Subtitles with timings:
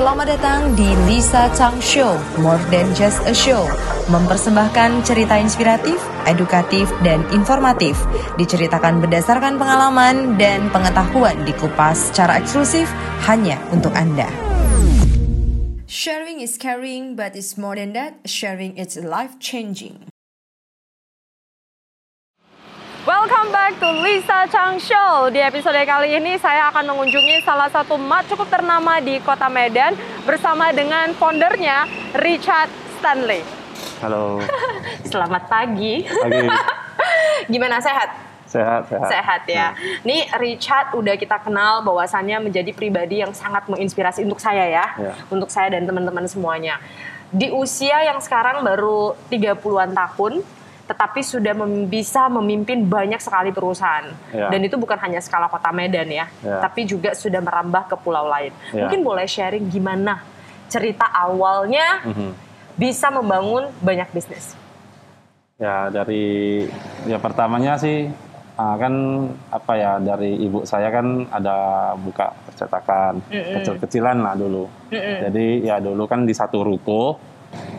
[0.00, 3.68] Selamat datang di Lisa Chang Show, More Than Just a Show.
[4.08, 8.00] Mempersembahkan cerita inspiratif, edukatif, dan informatif.
[8.40, 12.88] Diceritakan berdasarkan pengalaman dan pengetahuan dikupas secara eksklusif
[13.28, 14.24] hanya untuk Anda.
[15.84, 18.24] Sharing is caring, but it's more than that.
[18.24, 20.09] Sharing is life changing.
[23.30, 25.30] Welcome back to Lisa Chang Show.
[25.30, 29.94] Di episode kali ini saya akan mengunjungi salah satu mat cukup ternama di kota Medan
[30.26, 31.86] bersama dengan foundernya
[32.18, 32.66] Richard
[32.98, 33.46] Stanley.
[34.02, 34.42] Halo.
[35.14, 36.02] Selamat pagi.
[36.10, 36.42] Pagi.
[37.54, 38.18] Gimana sehat?
[38.50, 39.06] Sehat, sehat.
[39.06, 39.78] Sehat ya.
[40.02, 44.86] Nih Richard udah kita kenal bahwasannya menjadi pribadi yang sangat menginspirasi untuk saya ya.
[44.98, 45.14] Ya.
[45.30, 46.82] Untuk saya dan teman-teman semuanya.
[47.30, 50.42] Di usia yang sekarang baru 30-an tahun,
[50.90, 54.10] tetapi sudah mem- bisa memimpin banyak sekali perusahaan.
[54.34, 54.50] Ya.
[54.50, 56.58] Dan itu bukan hanya skala kota Medan ya, Ya.
[56.58, 58.50] tapi juga sudah merambah ke pulau lain.
[58.74, 58.82] Ya.
[58.82, 60.26] Mungkin boleh sharing gimana
[60.66, 62.30] cerita awalnya Mhm.
[62.74, 64.58] bisa membangun banyak bisnis.
[65.56, 66.64] Ya dari
[67.04, 68.10] ya pertamanya sih
[68.56, 68.92] ah, kan
[69.48, 71.56] apa ya dari ibu saya kan ada
[71.94, 73.54] buka percetakan Mm-mm.
[73.60, 74.66] kecil-kecilan lah dulu.
[74.90, 75.16] Mm-mm.
[75.22, 77.30] Jadi ya dulu kan di satu ruko.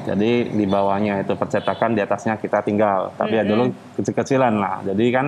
[0.02, 3.14] Jadi di bawahnya itu percetakan, di atasnya kita tinggal.
[3.16, 4.82] Tapi ya dulu kecil-kecilan lah.
[4.84, 5.26] Jadi kan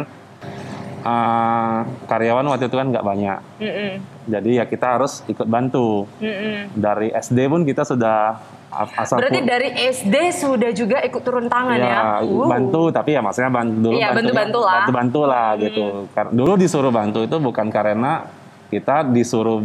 [1.03, 3.39] ah, karyawan waktu itu kan nggak banyak.
[3.61, 3.91] Mm-mm.
[4.23, 6.09] Jadi ya kita harus ikut bantu.
[6.17, 6.73] Mm-mm.
[6.73, 8.39] Dari SD pun kita sudah
[8.73, 11.86] asal Berarti dari SD sudah juga ikut turun tangan ya?
[11.86, 12.49] ya, Uh.
[12.49, 14.73] bantu tapi ya maksudnya bantu dulu Iya, bantu-bantu lah.
[14.81, 15.86] bantu-bantu lah gitu
[16.33, 18.25] dulu disuruh bantu itu bukan karena
[18.73, 19.61] kita disuruh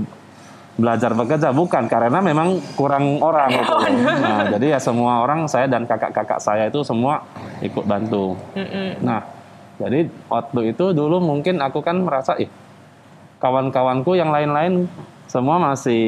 [0.79, 3.77] belajar bekerja bukan karena memang kurang orang gitu
[4.23, 7.27] nah jadi ya semua orang saya dan kakak-kakak saya itu semua
[7.59, 8.39] ikut bantu.
[8.55, 9.03] Mm-mm.
[9.03, 9.27] nah
[9.83, 12.51] jadi waktu itu dulu mungkin aku kan merasa ih
[13.43, 14.87] kawan-kawanku yang lain-lain
[15.29, 16.03] semua masih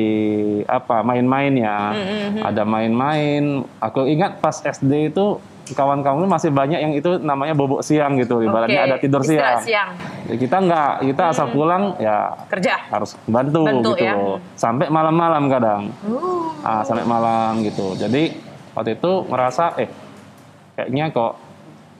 [0.64, 1.92] apa main-main ya.
[1.92, 2.40] Mm-mm.
[2.40, 3.68] ada main-main.
[3.76, 5.36] Aku ingat pas SD itu
[5.72, 9.60] kawan-kawan masih banyak yang itu namanya bobok siang gitu ibaratnya ada tidur siang.
[9.62, 9.90] siang.
[10.26, 12.74] Ya, kita nggak kita asal pulang ya Kerja.
[12.90, 14.14] harus bantu, Bantu, gitu ya.
[14.54, 16.50] sampai malam-malam kadang Uh.
[16.62, 18.34] ah, sampai malam gitu jadi
[18.72, 19.90] waktu itu merasa eh
[20.76, 21.34] kayaknya kok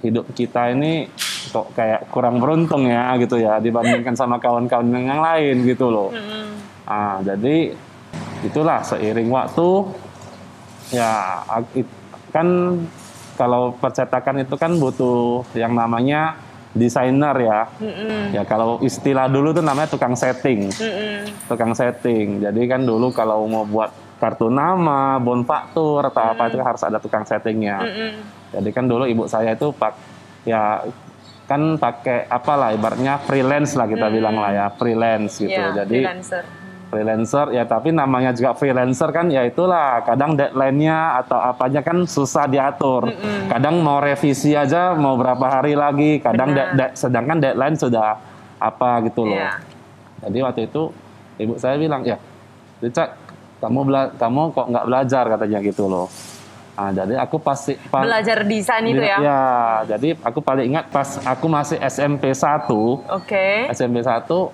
[0.01, 1.11] hidup kita ini
[1.51, 6.47] kok kayak kurang beruntung ya gitu ya dibandingkan sama kawan-kawan yang lain gitu loh Mm-mm.
[6.87, 7.75] Ah, jadi
[8.43, 9.69] itulah seiring waktu
[10.91, 11.45] ya
[12.31, 12.47] kan
[13.41, 16.37] kalau percetakan itu kan butuh yang namanya
[16.77, 17.61] desainer ya.
[17.81, 18.37] Mm-mm.
[18.37, 21.49] Ya kalau istilah dulu tuh namanya tukang setting, Mm-mm.
[21.49, 22.45] tukang setting.
[22.45, 23.89] Jadi kan dulu kalau mau buat
[24.21, 27.81] kartu nama, bon faktur atau apa itu harus ada tukang settingnya.
[27.81, 28.13] Mm-mm.
[28.61, 29.97] Jadi kan dulu ibu saya itu pak
[30.45, 30.85] ya
[31.49, 35.51] kan pakai apalah ibaratnya freelance lah kita bilang lah ya freelance gitu.
[35.51, 36.45] Ya, Jadi freelancer.
[36.91, 42.45] Freelancer ya tapi namanya juga freelancer kan ya itulah kadang deadline-nya atau apanya kan susah
[42.45, 43.15] diatur.
[43.47, 48.19] Kadang mau revisi aja mau berapa hari lagi, kadang de- de- sedangkan deadline sudah
[48.59, 49.39] apa gitu loh.
[49.39, 49.63] Iya.
[50.21, 50.83] Jadi waktu itu
[51.39, 52.19] ibu saya bilang ya,
[52.83, 53.15] Richard
[53.63, 56.11] kamu bela- kamu kok nggak belajar katanya gitu loh.
[56.75, 59.21] Nah, jadi aku pasti pa- Belajar desain itu ya?
[59.21, 59.43] Ya,
[59.87, 63.69] jadi aku paling ingat pas aku masih SMP 1, Oke.
[63.69, 64.49] SMP 1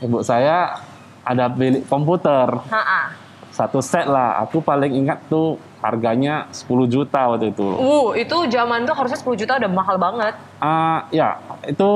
[0.00, 0.76] ibu saya
[1.22, 3.12] ada beli komputer Ha-ha.
[3.50, 8.84] satu set lah aku paling ingat tuh harganya 10 juta waktu itu Uh, itu zaman
[8.84, 10.36] tuh harusnya 10 juta udah mahal banget.
[10.58, 11.88] Ah, ya itu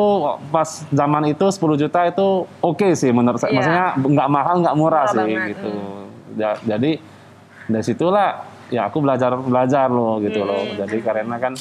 [0.49, 2.27] pas zaman itu 10 juta itu
[2.59, 3.57] oke sih menurut saya Iya.
[3.57, 5.71] maksudnya nggak mahal nggak murah Murah sih banget, gitu
[6.35, 6.97] Ja- jadi
[7.67, 8.29] dari situlah
[8.67, 10.81] ya aku belajar belajar loh gitu loh Hmm.
[10.81, 11.53] jadi karena kan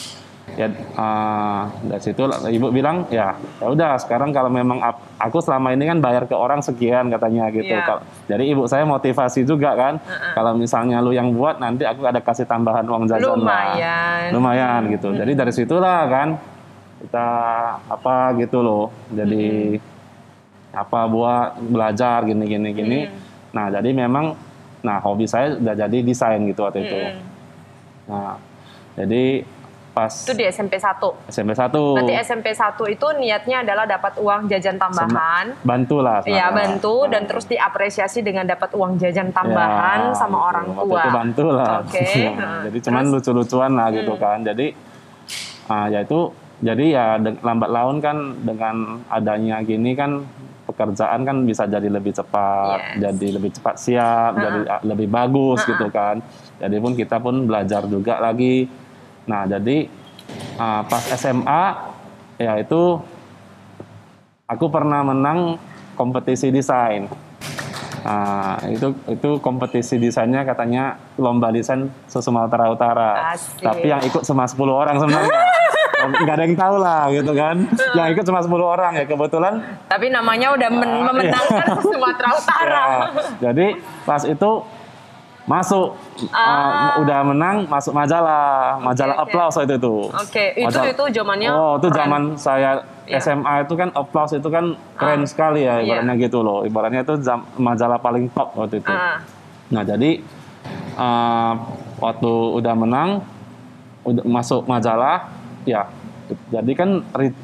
[0.53, 4.77] ya ah, dari situ ibu bilang ya ya udah sekarang kalau memang
[5.17, 7.73] aku selama ini kan bayar ke orang sekian katanya gitu.
[7.81, 9.93] Kal- jadi ibu saya motivasi juga kan.
[10.35, 13.73] Kalau misalnya lu yang buat nanti aku ada kasih tambahan uang jajan lah.
[13.73, 14.29] Lumayan.
[14.29, 15.07] lumayan gitu.
[15.15, 16.37] Jadi dari situlah kan
[17.01, 17.27] kita
[17.89, 18.93] apa gitu loh.
[19.09, 19.79] Jadi
[20.73, 22.69] apa buat belajar gini gini.
[22.77, 22.99] Gini
[23.53, 24.33] nah jadi memang
[24.83, 26.97] nah hobi saya udah jadi desain gitu waktu itu.
[26.99, 27.21] Mm-mm.
[28.11, 28.35] nah
[28.99, 29.47] jadi
[29.93, 31.29] pas Itu di SMP 1.
[31.29, 32.59] SMP 1 Berarti SMP 1
[32.89, 35.53] itu niatnya adalah dapat uang jajan tambahan.
[35.61, 40.33] bantu lah Iya, bantu nah, dan terus diapresiasi dengan dapat uang jajan tambahan Ya, sama
[40.35, 40.49] gitu.
[40.49, 40.97] orang Waktu tua.
[40.97, 42.01] itu bantu lah Oke.
[42.25, 43.95] Ya, Nah, jadi cuman lucu-lucuan lah Hmm.
[43.95, 44.65] gitu kan jadi
[45.65, 46.19] ah, ya itu
[46.59, 47.05] jadi ya
[47.39, 48.75] lambat laun kan dengan
[49.07, 50.25] adanya gini kan
[50.63, 53.03] pekerjaan kan bisa jadi lebih cepat Yes.
[53.03, 56.23] jadi lebih cepat siap jadi ah, lebih bagus gitu kan
[56.57, 58.65] jadi pun kita pun belajar juga lagi
[59.23, 59.87] nah jadi
[60.57, 61.63] ah, pas SMA
[62.37, 62.99] ya itu
[64.45, 65.55] aku pernah menang
[65.95, 67.07] kompetisi desain
[68.03, 73.31] Nah, itu itu kompetisi desainnya katanya lomba desain se-Sumatera Utara.
[73.31, 73.63] Asik.
[73.63, 75.31] Tapi yang ikut cuma 10 orang sebenarnya.
[76.03, 77.63] Nggak ada yang tahu lah gitu kan.
[77.95, 79.63] yang ikut cuma 10 orang ya kebetulan.
[79.87, 82.83] Tapi namanya udah men- memenangkan Sumatera Utara.
[82.83, 82.99] Ya,
[83.39, 84.51] jadi pas itu
[85.43, 85.99] masuk
[86.31, 86.95] Ah.
[86.95, 89.23] uh, udah menang masuk majalah majalah oke.
[89.27, 89.95] Applause waktu itu.
[90.07, 91.97] Oke, itu Majalah- itu zamannya Oh, itu keren.
[91.97, 92.71] zaman saya
[93.03, 93.19] Iya.
[93.19, 95.99] SMA itu kan Applause itu kan keren sekali ya Iya.
[95.99, 96.63] ibaratnya gitu loh.
[96.63, 98.87] Ibaratnya itu jam- majalah paling top waktu itu.
[98.87, 99.19] Ah.
[99.69, 100.23] Nah, jadi
[100.93, 101.53] uh,
[101.97, 103.09] waktu udah menang
[104.01, 105.31] udah masuk majalah
[105.63, 105.87] ya
[106.49, 106.89] jadi kan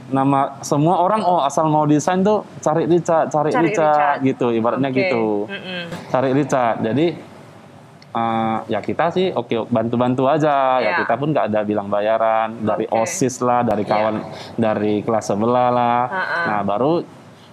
[0.09, 4.17] nama semua orang oh asal mau desain tuh cari Richard, cari, Cari Richard, Richard.
[4.25, 4.99] gitu ibaratnya Oke.
[5.01, 5.25] gitu.
[5.45, 5.81] Mm-mm.
[6.09, 6.79] Cari Richard.
[6.81, 7.05] Jadi
[8.11, 10.97] uh, ya kita sih oke bantu-bantu aja ya Iya.
[11.03, 12.85] kita pun nggak ada bilang bayaran dari.
[12.89, 13.91] OSIS lah, dari Iya.
[13.91, 14.15] kawan
[14.55, 16.01] dari kelas sebelah lah.
[16.09, 16.39] Ha-ha.
[16.49, 16.93] Nah, baru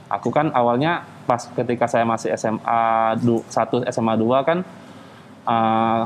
[0.07, 2.85] aku kan awalnya pas ketika saya masih SMA
[3.19, 4.59] du, 1 SMA 2 kan
[5.43, 6.01] uh,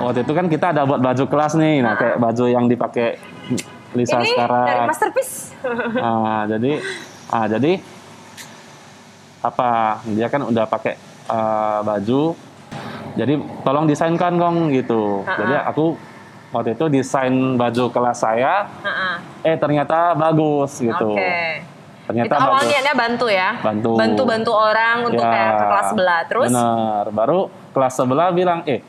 [0.00, 1.84] waktu itu kan kita ada buat baju kelas nih.
[1.84, 3.20] Nah, kayak baju yang dipakai
[3.94, 4.66] Lisa Ini sekarang.
[4.66, 5.36] dari Masterpiece.
[6.04, 6.76] Ah, jadi
[7.30, 7.80] ah jadi
[9.40, 9.68] apa
[10.08, 10.96] dia kan udah pakai
[11.26, 12.36] ah, baju
[13.14, 15.38] jadi tolong desainkan kong gitu Ha-ha.
[15.38, 15.94] jadi aku
[16.50, 19.10] waktu itu desain baju kelas saya Ha-ha.
[19.40, 21.62] eh ternyata bagus gitu Oke.
[22.04, 23.50] ternyata itu awal bagus niatnya bantu ya.
[23.58, 23.90] Bantu.
[23.96, 26.20] Bantu-bantu orang untuk Ya, kayak ke kelas sebelah.
[26.26, 27.40] Terus bener baru
[27.72, 28.84] kelas sebelah bilang eh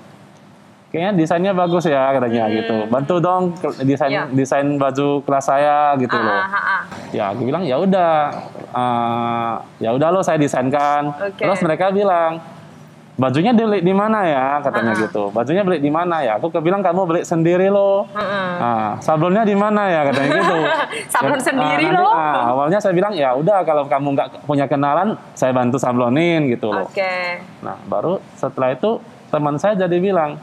[0.87, 3.51] kayaknya desainnya bagus ya katanya gitu bantu dong
[3.81, 4.19] desain Hmm.
[4.21, 4.23] Ya.
[4.33, 6.81] desain baju kelas saya gitu loh Ah, ah, ah.
[7.11, 8.31] ya aku bilang ya udah
[8.69, 11.39] eh, ya udah lo saya desainkan Oke.
[11.41, 12.39] terus mereka bilang
[13.15, 15.01] bajunya beli di mana ya katanya Ah.
[15.01, 18.47] gitu bajunya beli di mana ya aku kebilang kamu beli sendiri lo Mm-mm.
[18.55, 20.55] Nah, sablonnya di mana ya katanya gitu.
[21.13, 22.11] Sablon Dan, sendiri ah, nanti, loh.
[22.11, 26.71] ah, awalnya saya bilang ya udah kalau kamu nggak punya kenalan, saya bantu sablonin gitu
[26.71, 26.87] loh.
[26.87, 27.39] Oke.
[27.59, 30.39] Nah, baru setelah itu teman saya jadi bilang,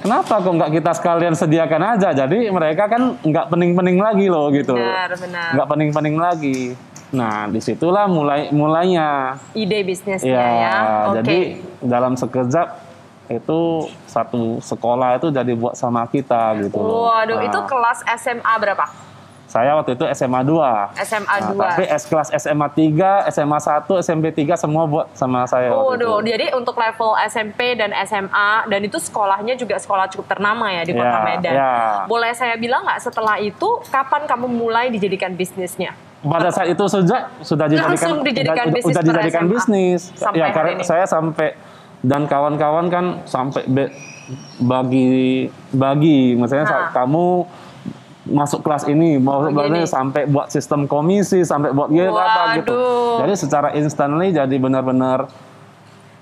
[0.00, 2.12] kenapa kok nggak kita sekalian sediakan aja?
[2.12, 4.72] Jadi mereka kan nggak pening-pening lagi loh gitu.
[4.72, 5.48] Benar, benar.
[5.52, 6.58] Nggak pening-pening lagi.
[7.10, 9.38] Nah, di situlah mulai mulainya.
[9.52, 10.76] Ide bisnisnya Ya, ya.
[11.06, 11.14] Oke.
[11.20, 11.38] jadi
[11.80, 12.68] dalam sekejap
[13.26, 13.60] itu
[14.04, 16.76] satu sekolah itu jadi buat sama kita gitu.
[16.76, 18.86] Waduh, Nah, itu kelas SMA berapa?
[19.44, 20.98] saya waktu itu SMA 2.
[20.98, 21.54] SMA 2.
[21.54, 25.94] Nah, tapi S kelas SMA 3, SMA 1, SMP 3 semua buat sama saya waktu
[25.94, 26.26] Waduh, itu.
[26.26, 30.90] jadi untuk level SMP dan SMA dan itu sekolahnya juga sekolah cukup ternama ya di
[30.90, 31.52] Kota Ya, Medan.
[31.54, 31.70] ya.
[32.04, 35.94] Boleh saya bilang nggak setelah itu kapan kamu mulai dijadikan bisnisnya?
[36.24, 39.52] Pada saat itu sudah sudah dijadikan Langsung dijadikan udah, bisnis udah per dijadikan SMA.
[39.52, 40.00] bisnis.
[40.14, 40.82] Sampai ya karena ini.
[40.82, 41.48] saya sampai
[42.00, 43.92] dan kawan-kawan kan sampai be-
[44.58, 45.08] bagi
[45.70, 46.90] bagi misalnya sa- Nah.
[46.94, 47.26] kamu
[48.26, 52.72] masuk kelas ini mau sebenarnya sampai buat sistem komisi sampai buat gitu apa gitu.
[53.20, 55.28] Jadi secara instantly jadi benar-benar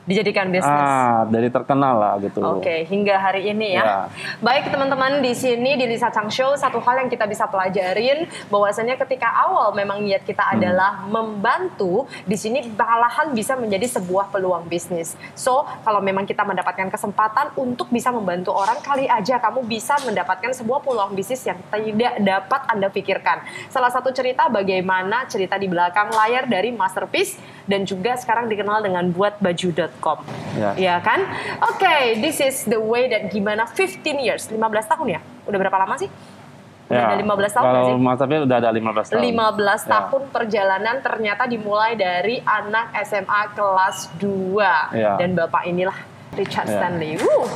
[0.03, 0.67] Dijadikan bisnis.
[0.67, 2.43] ah dari terkenal lah gitu.
[2.43, 3.83] Oke, hingga hari ini ya.
[3.83, 3.99] Ya.
[4.43, 8.99] Baik teman-teman di sini di Lisa Chang Show satu hal yang kita bisa pelajarin bahwasanya
[8.99, 10.59] ketika awal memang niat kita Hmm.
[10.59, 15.15] adalah membantu, di sini malahan bisa menjadi sebuah peluang bisnis.
[15.33, 20.51] So, kalau memang kita mendapatkan kesempatan untuk bisa membantu orang, kali aja kamu bisa mendapatkan
[20.51, 23.39] sebuah peluang bisnis yang tidak dapat Anda pikirkan.
[23.71, 29.11] Salah satu cerita bagaimana cerita di belakang layar dari Masterpiece dan juga sekarang dikenal dengan
[29.11, 30.19] buatbaju.com.
[30.59, 30.71] Ya.
[30.77, 31.25] Ya kan?
[31.73, 35.21] Oke, this is the way that gimana 15 years, 15 tahun ya?
[35.47, 36.11] Udah berapa lama sih?
[36.93, 37.73] Udah ada 15 tahun Ya.
[37.73, 37.97] Kalau sih?
[38.05, 39.23] Mas udah ada 15 tahun.
[39.25, 39.91] 15 Ya.
[39.97, 45.17] tahun perjalanan ternyata dimulai dari anak SMA kelas 2 Ya.
[45.17, 45.97] dan Bapak inilah
[46.33, 46.81] Richard Ya.
[46.81, 47.21] Stanley.
[47.21, 47.49] Wuh.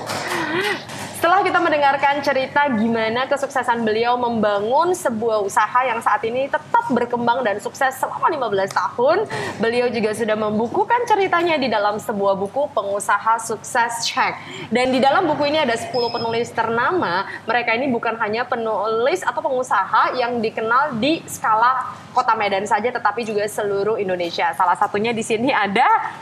[1.16, 7.40] Setelah kita mendengarkan cerita gimana kesuksesan beliau membangun sebuah usaha yang saat ini tetap berkembang
[7.40, 9.18] dan sukses selama 15 tahun,
[9.56, 14.37] beliau juga sudah membukukan ceritanya di dalam sebuah buku pengusaha sukses check.
[14.68, 17.25] Dan di dalam buku ini ada 10 penulis ternama.
[17.49, 23.25] Mereka ini bukan hanya penulis atau pengusaha yang dikenal di skala Kota Medan saja tetapi
[23.25, 24.52] juga seluruh Indonesia.
[24.52, 26.12] Salah satunya di sini ada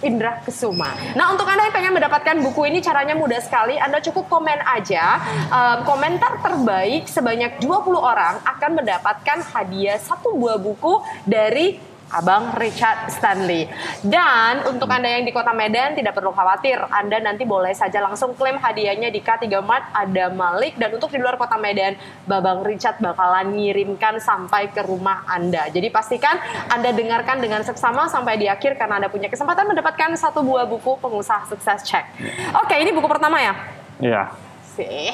[0.00, 0.94] Indra Kesuma.
[1.18, 3.74] Nah, untuk Anda yang pengen mendapatkan buku ini caranya mudah sekali.
[3.74, 5.18] Anda cukup komen aja.
[5.50, 13.12] Um, komentar terbaik sebanyak 20 orang akan mendapatkan hadiah satu buah buku dari Abang Richard
[13.12, 13.68] Stanley.
[14.00, 16.80] Dan untuk Anda yang di Kota Medan tidak perlu khawatir.
[16.88, 21.20] Anda nanti boleh saja langsung klaim hadiahnya di K3 Mart ada Malik dan untuk di
[21.20, 25.68] luar Kota Medan Babang Richard bakalan ngirimkan sampai ke rumah Anda.
[25.68, 26.40] Jadi pastikan
[26.72, 30.96] Anda dengarkan dengan seksama sampai di akhir karena Anda punya kesempatan mendapatkan satu buah buku
[30.98, 32.08] pengusaha sukses check.
[32.56, 33.52] Oke, ini buku pertama ya.
[34.00, 34.47] Iya.
[34.78, 35.10] Sih.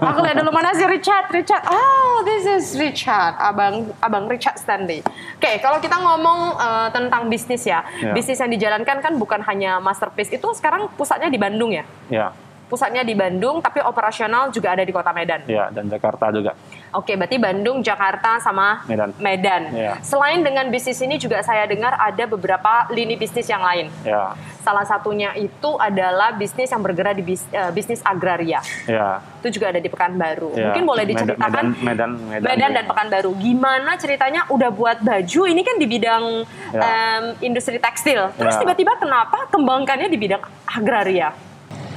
[0.00, 1.66] Aku lihat dulu mana sih Richard, Richard.
[1.66, 5.02] Oh, this is Richard, abang abang Richard Stanley.
[5.34, 8.14] Oke, kalau kita ngomong uh, tentang bisnis ya, Ya.
[8.14, 11.82] bisnis yang dijalankan kan bukan hanya masterpiece itu sekarang pusatnya di Bandung ya.
[12.06, 12.30] Ya,
[12.66, 15.42] Pusatnya di Bandung, tapi operasional juga ada di Kota Medan.
[15.46, 16.54] ya dan Jakarta juga.
[16.96, 19.12] Oke, berarti Bandung, Jakarta, sama Medan.
[19.18, 19.62] Medan.
[19.68, 20.00] Iya.
[20.00, 23.92] Selain dengan bisnis ini juga saya dengar ada beberapa lini bisnis yang lain.
[24.00, 28.64] Ya, Salah satunya itu adalah bisnis yang bergerak di bis- eh, bisnis agraria.
[28.88, 29.20] ya.
[29.38, 30.56] Itu juga ada di Pekanbaru.
[30.56, 30.72] ya.
[30.72, 33.30] Mungkin boleh diceritakan Medan, Medan, Medan, Medan dan Pekanbaru.
[33.36, 36.24] Gimana ceritanya udah buat baju ini kan di bidang
[36.72, 36.80] Ya.
[36.80, 38.32] em, industri tekstil.
[38.32, 38.60] Terus Ya.
[38.62, 41.36] tiba-tiba kenapa kembangkannya di bidang agraria?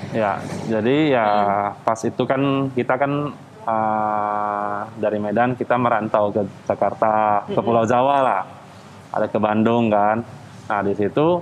[0.10, 1.70] Ya, jadi ya Hmm.
[1.80, 3.32] pas itu kan kita kan
[3.70, 8.42] uh, dari Medan kita merantau ke Jakarta, ke Pulau Jawa lah.
[9.10, 10.22] Ada ke Bandung kan.
[10.70, 11.42] Nah di situ,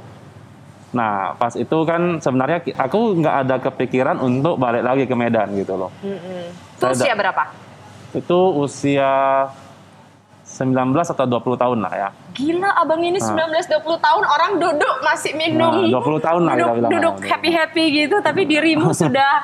[0.92, 5.76] nah pas itu kan sebenarnya aku nggak ada kepikiran untuk balik lagi ke Medan gitu
[5.76, 5.92] loh.
[6.00, 7.44] Itu Saya usia da- berapa?
[8.16, 9.12] Itu usia
[10.48, 12.10] 19 atau 20 tahun lah ya.
[12.32, 13.68] Gila abang ini 19-20
[14.00, 15.84] tahun orang duduk masih minum.
[15.84, 16.92] Nah, 20 tahun lah kita duduk, bilang.
[16.96, 19.44] Duduk happy-happy gitu tapi dirimu sudah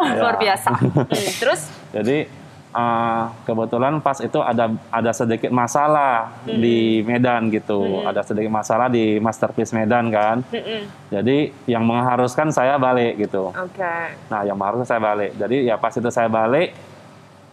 [0.00, 0.14] Ya.
[0.16, 0.70] luar biasa.
[0.80, 1.60] Hmm, Terus
[1.90, 2.30] Jadi
[2.70, 9.18] uh, kebetulan pas itu ada ada sedikit masalah di Medan gitu, ada sedikit masalah di
[9.18, 10.46] masterpiece Medan kan.
[10.46, 10.86] Mm-mm.
[11.10, 13.50] Jadi yang mengharuskan saya balik gitu.
[13.50, 14.14] Oke.
[14.30, 15.34] Nah yang mengharuskan saya balik.
[15.34, 16.70] Jadi ya pas itu saya balik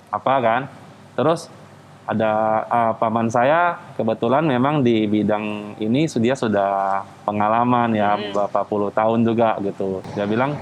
[0.07, 0.61] apa kan,
[1.17, 1.49] terus
[2.07, 8.89] ada uh, paman saya kebetulan memang di bidang ini dia sudah pengalaman ya beberapa puluh
[8.95, 9.99] tahun juga gitu.
[10.15, 10.55] Dia bilang,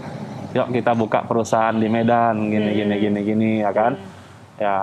[0.58, 3.94] yuk kita buka perusahaan di Medan gini gini gini gini ya kan.
[4.58, 4.76] Ya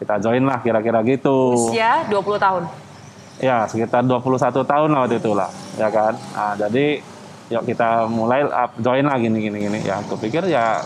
[0.00, 1.68] kita join lah kira-kira gitu.
[1.68, 2.62] Usia 20 tahun.
[3.44, 6.16] Ya sekitar 21 tahun lah waktu itu lah ya kan.
[6.16, 7.04] Nah, jadi
[7.52, 9.78] yuk kita mulai up, join lah gini gini gini.
[9.84, 10.80] Ya aku pikir ya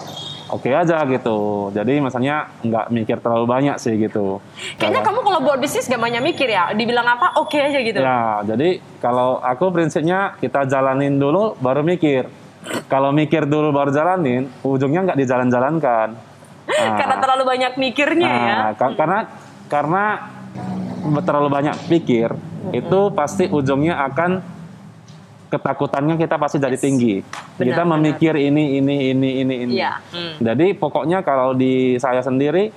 [0.54, 1.38] oke aja gitu.
[1.70, 4.38] Jadi misalnya nggak mikir terlalu banyak sih gitu.
[4.78, 6.70] Kayaknya Ya kamu kalau buat bisnis gak banyak mikir ya.
[6.70, 7.99] Dibilang apa oke aja gitu.
[7.99, 12.30] Ya, jadi kalau aku prinsipnya kita jalanin dulu baru mikir.
[12.87, 16.08] Kalau mikir dulu baru jalanin, ujungnya nggak dijalan-jalankan.
[16.64, 18.56] Nah, Karena terlalu banyak mikirnya ya.
[18.56, 19.18] nah, ka- karena
[19.68, 20.04] karena
[21.20, 22.32] terlalu banyak pikir,
[22.73, 24.40] itu pasti ujungnya akan
[25.54, 27.23] ketakutannya kita pasti jadi tinggi.
[27.23, 29.75] Benar, kita memikir ini ini ini ini ini.
[29.78, 30.02] Iya.
[30.11, 30.34] Hmm.
[30.42, 32.75] Jadi pokoknya kalau di saya sendiri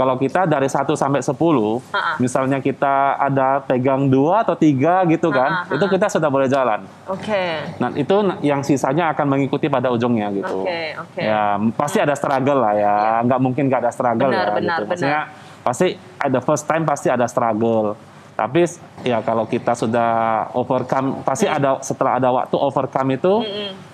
[0.00, 2.16] kalau kita dari 1 sampai 10, Ha-ha.
[2.16, 6.88] misalnya kita ada pegang dua atau tiga gitu kan, Ha-ha, itu kita sudah boleh jalan.
[7.04, 7.76] Oke.
[7.76, 10.64] Nah itu yang sisanya akan mengikuti pada ujungnya gitu.
[10.64, 11.20] Oke, oke.
[11.20, 12.96] Ya pasti ada struggle lah ya,
[13.28, 14.56] nggak mungkin nggak ada struggle Benar, ya.
[14.56, 14.82] benar, gitu.
[14.88, 15.20] Maksudnya
[15.60, 15.86] pasti
[16.16, 17.92] ada first time pasti ada struggle.
[18.40, 18.64] Tapi
[19.02, 20.10] ya kalau kita sudah
[20.52, 21.56] overcome, pasti Hmm.
[21.56, 23.32] ada setelah ada waktu overcome itu,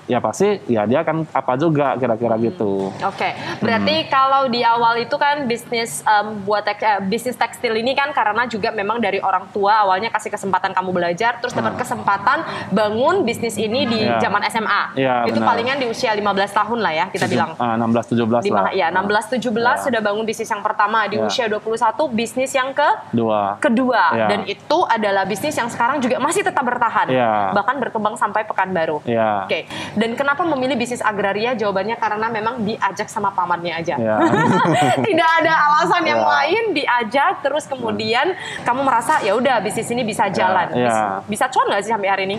[0.05, 2.45] ya pasti ya dia akan apa juga kira-kira Hmm.
[2.45, 2.95] gitu.
[3.03, 7.93] Oke, berarti kalau di awal itu kan bisnis em, buat tek- eh, bisnis tekstil ini
[7.93, 12.43] kan karena juga memang dari orang tua awalnya kasih kesempatan kamu belajar, terus dapat kesempatan
[12.71, 14.19] bangun bisnis ini di Ya.
[14.21, 14.83] zaman SMA.
[14.95, 15.49] Ya, itu benar.
[15.49, 17.51] palingan di usia 15 tahun lah ya kita bilang.
[17.57, 18.73] Ah, 16-17 Lima, lah.
[18.73, 19.85] ya, 16 17 Ya.
[19.85, 21.25] sudah bangun bisnis yang pertama, di Ya.
[21.25, 23.59] usia 21 bisnis yang ke Dua.
[23.59, 24.27] kedua Ya.
[24.29, 27.07] dan itu adalah bisnis yang sekarang juga masih tetap bertahan.
[27.09, 27.53] Ya.
[27.53, 29.05] Bahkan berkembang sampai Pekanbaru.
[29.05, 29.45] Ya.
[29.45, 31.53] Oke, dan kenapa memilih bisnis agraria?
[31.53, 33.95] Jawabannya karena memang diajak sama pamannya aja.
[33.97, 34.17] Ya.
[35.07, 36.27] Tidak ada alasan yang Ya.
[36.27, 40.73] lain, diajak terus kemudian kamu merasa ya udah bisnis ini bisa jalan.
[40.73, 40.87] ya.
[40.87, 42.39] Bisa, bisa cuan nggak sih sampai hari ini?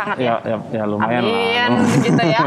[0.00, 0.56] Sangat Ya, ya.
[0.56, 2.00] ya, ya lumayan Amin, lah.
[2.00, 2.40] gitu ya.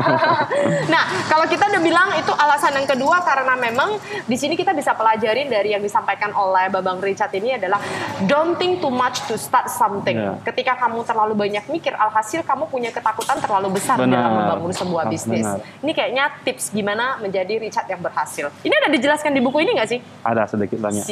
[0.94, 3.96] nah, kalau kita udah bilang itu alasan yang kedua karena memang
[4.26, 7.78] di sini kita bisa pelajarin dari yang disampaikan oleh Babang Richard ini adalah
[8.26, 10.18] don't think too much to start something.
[10.18, 10.34] Ya.
[10.44, 14.18] Ketika kamu terlalu banyak mikir, alhasil kamu punya ketakutan terlalu besar Benar.
[14.18, 15.46] dalam membangun sebuah Ah, bisnis.
[15.46, 15.62] benar.
[15.80, 18.50] Ini kayaknya tips gimana menjadi Richard yang berhasil.
[18.60, 20.00] Ini ada dijelaskan di buku ini nggak sih?
[20.24, 21.06] Ada sedikit banyak.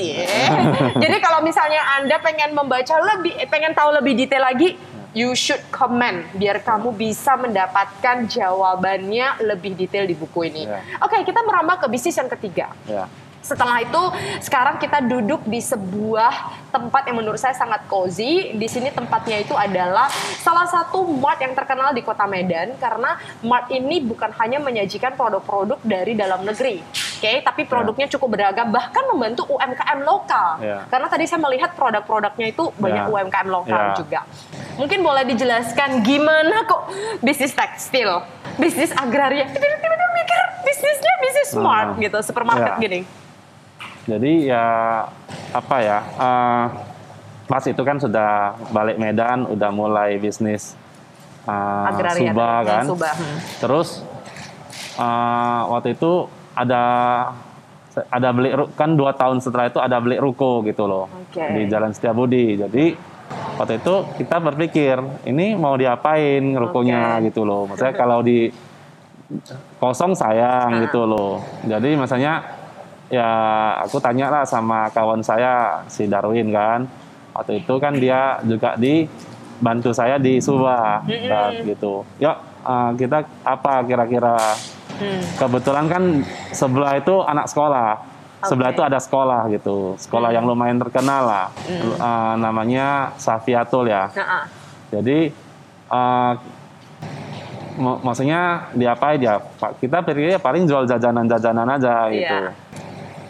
[0.97, 4.73] Jadi kalau misalnya Anda pengen membaca lebih, eh, pengen tahu lebih detail lagi,
[5.11, 10.63] you should comment biar kamu bisa mendapatkan jawabannya lebih detail di buku ini.
[10.67, 10.79] Ya.
[11.03, 12.71] Oke, kita merambah ke bisnis yang ketiga.
[12.87, 13.05] Ya.
[13.41, 14.01] Setelah itu,
[14.39, 16.33] sekarang kita duduk di sebuah
[16.69, 18.53] tempat yang menurut saya sangat cozy.
[18.53, 20.07] Di sini tempatnya itu adalah
[20.39, 25.81] salah satu mart yang terkenal di kota Medan karena mart ini bukan hanya menyajikan produk-produk
[25.81, 26.79] dari dalam negeri.
[27.21, 30.57] Oke, tapi produknya cukup beragam bahkan membantu UMKM lokal.
[30.57, 30.89] Ya.
[30.89, 33.09] Karena tadi saya melihat produk-produknya itu banyak Ya.
[33.09, 33.97] UMKM lokal Ya.
[33.97, 34.19] juga.
[34.77, 36.89] Mungkin boleh dijelaskan gimana kok
[37.21, 38.25] bisnis tekstil,
[38.57, 42.01] bisnis agraria, tiba-tiba mikir bisnisnya bisnis smart Ah.
[42.01, 42.81] gitu, supermarket Ya.
[42.81, 43.01] gini.
[44.11, 44.65] Jadi ya
[45.55, 45.99] apa ya?
[46.03, 46.65] eh,
[47.47, 50.75] pas itu kan sudah balik Medan, udah mulai bisnis
[51.47, 52.83] eh, Agraria Suba kan.
[52.87, 53.37] Suba, hmm.
[53.63, 53.89] Terus
[54.99, 56.83] eh, waktu itu ada
[57.91, 61.43] ada beli kan dua tahun setelah itu ada beli ruko gitu loh Oke.
[61.43, 62.55] di Jalan Setiabudi.
[62.55, 62.95] Jadi
[63.59, 64.95] waktu itu kita berpikir
[65.27, 67.31] ini mau diapain rukonya Oke.
[67.31, 67.67] gitu loh.
[67.67, 68.47] Maksudnya kalau di
[69.75, 70.81] kosong sayang Ah.
[70.87, 71.43] gitu loh.
[71.67, 72.60] Jadi maksudnya
[73.11, 73.29] ya
[73.77, 76.87] aku tanya lah sama kawan saya si Darwin kan.
[77.31, 79.05] Waktu itu kan dia juga di
[79.59, 82.01] bantu saya di Subah kan, gitu.
[82.17, 84.39] Yuk eh, kita apa kira-kira
[84.91, 85.17] Hmm.
[85.33, 86.03] kebetulan kan
[86.51, 88.05] sebelah itu anak sekolah.
[88.41, 88.75] Sebelah Oke.
[88.77, 89.97] itu ada sekolah gitu.
[89.97, 91.47] Sekolah yang lumayan terkenal lah.
[91.65, 94.13] Eh, namanya Safiatul ya.
[94.13, 94.45] Nah, ah.
[94.93, 95.33] Jadi
[97.77, 99.39] mak- maksudnya diapain ya?
[99.39, 102.37] Pak, Kita pikirnya paling jual jajanan-jajanan aja gitu.
[102.37, 102.51] Iya.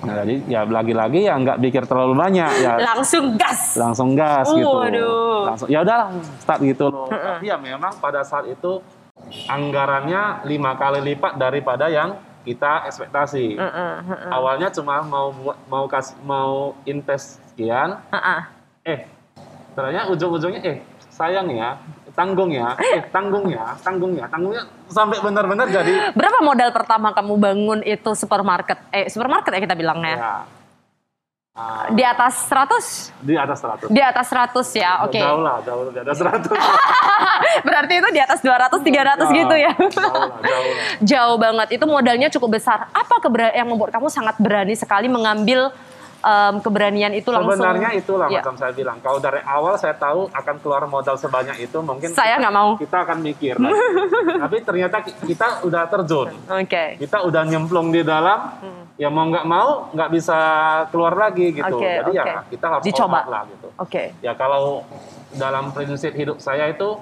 [0.02, 3.78] Nah, jadi ya lagi-lagi ya nggak pikir terlalu banyak ya langsung gas.
[3.78, 4.74] langsung gas Uh, gitu.
[4.74, 5.40] waduh.
[5.54, 6.10] Langsung ya udahlah
[6.42, 7.06] start gitu loh.
[7.06, 8.82] Tapi ya memang pada saat itu
[9.46, 13.54] anggarannya lima kali lipat daripada yang kita ekspektasi.
[13.54, 14.30] Heeh, heeh.
[14.34, 15.30] Awalnya cuma mau
[15.70, 18.42] mau kasih mau invest sekian, Heeh.
[18.82, 19.00] eh
[19.78, 20.78] ternyata ujung-ujungnya eh
[21.14, 21.78] sayang ya
[22.12, 27.34] tanggung ya eh tanggung ya tanggung ya tanggungnya sampai benar-benar jadi Berapa modal pertama kamu
[27.36, 28.78] bangun itu supermarket?
[28.92, 30.16] Eh, supermarket ya kita bilangnya.
[30.20, 30.34] ya
[31.56, 33.24] ah, Di atas 100?
[33.24, 35.16] di atas 100 Di atas 100 ya, oke.
[35.16, 36.52] jauh lah jauh di atas 100
[37.68, 39.72] Berarti itu di atas 200, 300 gitu ya.
[39.76, 41.68] jauh lah jauh lah Jauh banget.
[41.80, 42.92] Itu modalnya cukup besar.
[42.92, 43.20] Apa
[43.56, 45.72] yang membuat kamu sangat berani sekali mengambil
[46.22, 47.54] em, keberanian itu langsung?
[47.54, 48.40] Sebenarnya itulah Ya.
[48.40, 48.98] macam saya bilang.
[48.98, 52.70] Kalau dari awal saya tahu akan keluar modal sebanyak itu, mungkin Saya nggak mau.
[52.76, 53.56] kita akan mikir.
[54.44, 56.96] Tapi ternyata ki- kita udah terjun, Oke.
[56.98, 58.40] kita udah nyemplung di dalam.
[58.96, 60.38] Ya mau nggak mau nggak bisa
[60.88, 61.66] keluar lagi gitu.
[61.66, 61.74] Hmm.
[61.76, 62.34] Oke, Jadi ya oke.
[62.50, 63.20] kita harus Dicoba.
[63.26, 63.68] lah gitu.
[63.76, 64.04] Oke.
[64.22, 64.86] Ya kalau
[65.32, 67.02] dalam prinsip hidup saya itu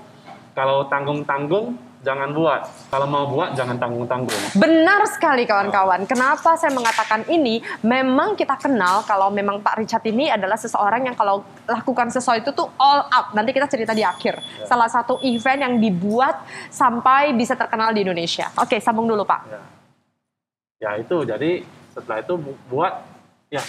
[0.52, 2.62] kalau tanggung-tanggung jangan buat.
[2.88, 4.42] Kalau mau buat jangan tanggung-tanggung.
[4.56, 6.04] Benar sekali kawan-kawan.
[6.04, 7.60] Kenapa saya mengatakan ini?
[7.80, 12.52] Memang kita kenal kalau memang Pak Richard ini adalah seseorang yang kalau lakukan sesuatu itu
[12.52, 13.36] tuh all out.
[13.36, 14.40] Nanti kita cerita di akhir.
[14.64, 18.48] Salah satu event yang dibuat sampai bisa terkenal di Indonesia.
[18.56, 19.42] Oke, sambung dulu Pak.
[19.46, 19.60] ya
[20.80, 23.04] ya itu jadi setelah itu bu- buat
[23.52, 23.60] ya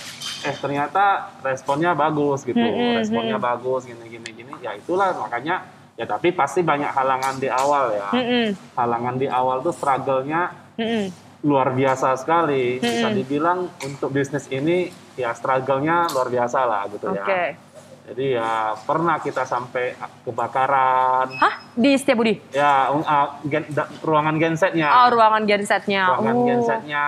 [0.40, 5.66] eh ternyata responnya bagus gitu Mm-mm, responnya bagus gini gini gini ya itulah makanya
[6.00, 8.08] ya tapi pasti banyak halangan di awal ya.
[8.16, 10.48] Mm-mm, halangan di awal tuh struggle-nya
[10.80, 11.12] mm-mm.
[11.44, 12.80] luar biasa sekali.
[12.80, 14.88] Bisa dibilang untuk bisnis ini
[15.20, 17.20] ya struggle-nya luar biasa lah gitu Oke.
[17.20, 17.69] ya
[18.11, 19.94] jadi ya pernah kita sampai
[20.27, 21.55] kebakaran Hah?
[21.70, 22.42] Di Setiabudi?
[22.51, 26.11] ya um, uh, gen- da- ruangan gensetnya Oh, ruangan gensetnya.
[26.11, 26.44] ruangan Oh.
[26.44, 27.05] gensetnya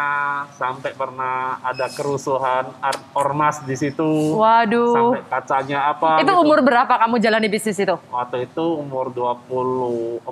[0.52, 2.70] sampai pernah ada kerusuhan
[3.12, 4.94] ormas di situ Waduh.
[4.94, 6.38] sampai kacanya apa Itu gitu.
[6.40, 7.98] umur berapa kamu jalani bisnis itu?
[8.08, 10.22] waktu itu umur 24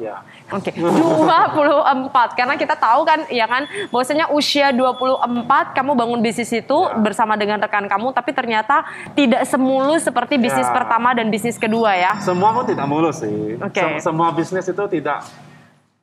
[0.00, 5.28] ya Oke, 24 karena kita tahu kan ya kan bahwasanya usia 24
[5.72, 6.96] kamu bangun bisnis itu Ya.
[6.96, 10.72] bersama dengan rekan kamu tapi ternyata tidak semulus seperti bisnis Ya.
[10.72, 12.14] pertama dan bisnis kedua ya.
[12.22, 13.74] semua pun tidak mulus sih Oke.
[13.74, 15.26] Sem- semua bisnis itu tidak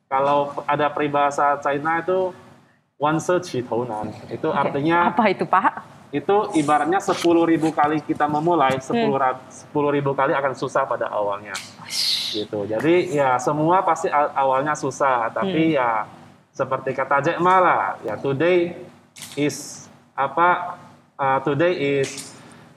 [0.04, 2.36] kalau ada peribahasa China itu
[3.00, 3.56] one search
[3.88, 4.60] nan itu Oke.
[4.60, 5.72] artinya apa itu Pak?
[6.12, 7.16] itu ibaratnya 10.000
[7.48, 9.16] ribu kali kita memulai 10 Hmm.
[9.16, 11.56] ra- 10 ribu kali akan susah pada awalnya
[12.30, 15.78] gitu jadi ya semua pasti awalnya susah tapi Hmm.
[15.80, 15.88] ya
[16.52, 18.76] seperti kata Jack Ma lah ya today
[19.34, 20.76] is apa
[21.16, 22.31] uh, today is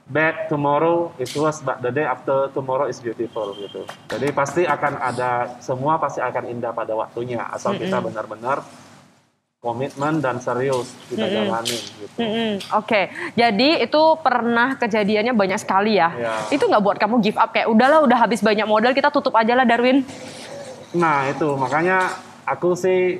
[0.06, 5.02] bad tomorrow is worse but the day after tomorrow is beautiful gitu jadi pasti akan
[5.02, 8.62] ada semua pasti akan indah pada waktunya asal kita benar-benar
[9.58, 16.14] komitmen dan serius kita jalanin gitu Mm-mm, Oke, jadi itu pernah kejadiannya banyak sekali ya.
[16.14, 16.34] Ya.
[16.54, 19.58] Itu nggak buat kamu give up kayak udahlah udah habis banyak modal kita tutup aja
[19.58, 20.06] lah Darwin.
[20.94, 22.14] Nah itu makanya
[22.46, 23.18] aku sih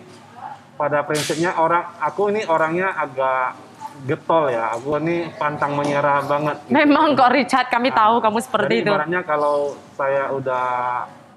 [0.79, 3.66] pada prinsipnya orang aku ini orangnya agak
[4.05, 4.77] getol ya.
[4.77, 6.57] Aku ini pantang menyerah banget.
[6.69, 6.75] gitu.
[6.77, 8.91] Memang kok Richard kami tahu kamu seperti itu.
[8.93, 10.67] ibaratnya kalau saya udah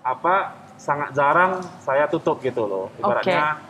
[0.03, 0.35] apa
[0.75, 2.91] sangat jarang saya tutup gitu loh.
[2.99, 3.69] Ibaratnya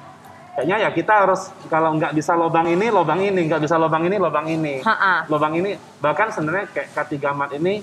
[0.59, 4.19] kayaknya ya kita harus kalau nggak bisa lobang ini lobang ini nggak bisa lobang ini
[4.19, 5.23] lobang ini Ha-ha.
[5.31, 5.71] lobang ini
[6.03, 7.79] bahkan sebenarnya kayak Katigamat ini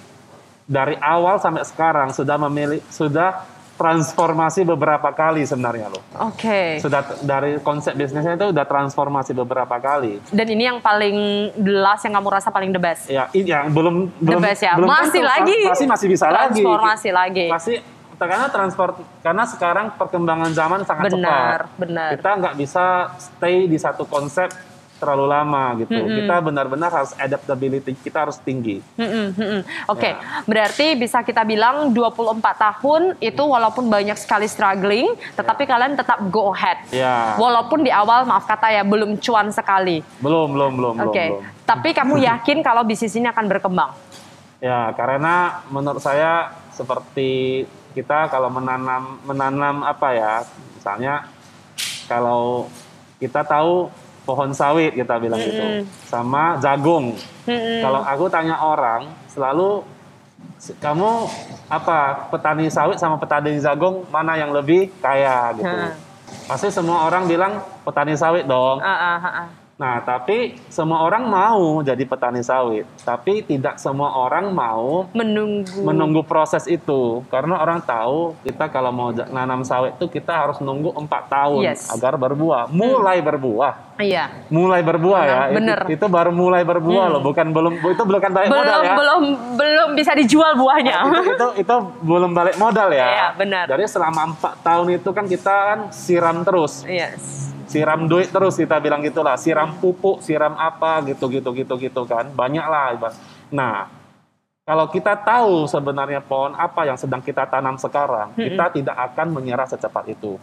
[0.68, 6.80] dari awal sampai sekarang sudah memilih sudah transformasi beberapa kali sebenarnya loh Oke.
[6.80, 11.16] sudah t- dari konsep bisnisnya itu udah transformasi beberapa kali Dan ini yang paling
[11.54, 13.06] jelas yang kamu rasa paling the best.
[13.06, 14.72] ya ini yang belum The belum best ya.
[14.74, 15.58] belum Masih tentu, lagi.
[15.66, 17.46] pasti masih bisa lagi Transformasi lagi.
[17.46, 17.74] pasti
[18.16, 21.20] karena transport karena sekarang perkembangan zaman sangat Benar,
[21.68, 22.08] cepat benar.
[22.16, 22.84] kita nggak bisa
[23.18, 24.48] stay di satu konsep
[24.96, 25.92] terlalu lama gitu.
[25.92, 28.80] Kita benar-benar harus adaptability kita harus tinggi.
[28.96, 29.60] Mm-mm, mm-mm.
[29.92, 30.42] Oke, Ya.
[30.48, 36.50] berarti bisa kita bilang 24 tahun itu walaupun banyak sekali struggling, tetapi kalian tetap go
[36.56, 36.80] ahead.
[36.88, 37.36] Ya.
[37.36, 40.00] Walaupun di awal maaf kata ya belum cuan sekali.
[40.24, 41.42] Belum, belum, belum, belum, Oke, belum.
[41.68, 43.92] tapi kamu yakin kalau bisnis ini akan berkembang?
[44.64, 50.32] Ya, karena menurut saya seperti kita kalau menanam menanam apa ya,
[50.72, 51.28] misalnya
[52.08, 52.68] kalau
[53.20, 53.88] kita tahu
[54.26, 55.62] pohon sawit kita bilang gitu,
[56.04, 57.14] sama jagung.
[57.80, 59.86] Kalau aku tanya orang, selalu
[60.58, 61.30] "S- kamu
[61.66, 65.64] apa petani sawit sama petani jagung mana yang lebih kaya gitu.
[65.64, 65.94] Hmm.
[66.44, 68.78] Pasti semua orang bilang petani sawit dong.
[68.78, 69.48] Ah, ah, ah, ah.
[69.76, 75.84] Nah, tapi semua orang mau jadi petani sawit, tapi tidak semua orang mau Menunggu.
[75.84, 80.96] menunggu proses itu karena orang tahu kita kalau mau nanam sawit itu kita harus nunggu
[80.96, 81.92] empat tahun Yes.
[81.92, 84.48] agar berbuah, mulai berbuah, Iya.
[84.48, 85.28] mulai berbuah ya.
[85.28, 85.78] Benar, Itu- bener.
[85.92, 88.94] Itu, baru mulai berbuah loh, bukan belum itu bukan balik Belum modal ya.
[88.96, 89.22] belum
[89.60, 90.96] belum bisa dijual buahnya.
[91.04, 93.06] itu, itu itu belum balik modal ya.
[93.06, 93.68] Iya, benar.
[93.68, 97.45] Jadi selama empat tahun itu kan kita kan siram terus, yes.
[97.66, 102.30] Siram duit terus kita bilang gitulah, siram pupuk, siram apa gitu gitu gitu gitu kan,
[102.30, 103.12] banyak lah.
[103.50, 103.90] Nah,
[104.66, 109.66] kalau kita tahu sebenarnya pohon apa yang sedang kita tanam sekarang, kita tidak akan menyerah
[109.70, 110.34] secepat itu.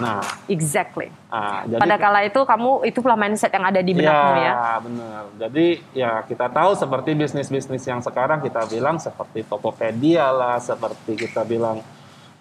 [0.00, 1.12] Nah, Exactly.
[1.28, 4.54] ah, jadi Pada kala itu kamu itulah mindset yang ada di benakmu ya.
[4.80, 5.22] benar.
[5.36, 11.44] Jadi ya kita tahu seperti bisnis-bisnis yang sekarang kita bilang seperti Tokopedia lah, seperti kita
[11.44, 11.84] bilang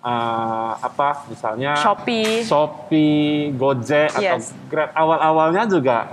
[0.02, 2.44] ah, apa misalnya Shopee.
[2.44, 4.54] Shopee, Gojek atau Yes.
[4.68, 6.10] Grab awal-awalnya juga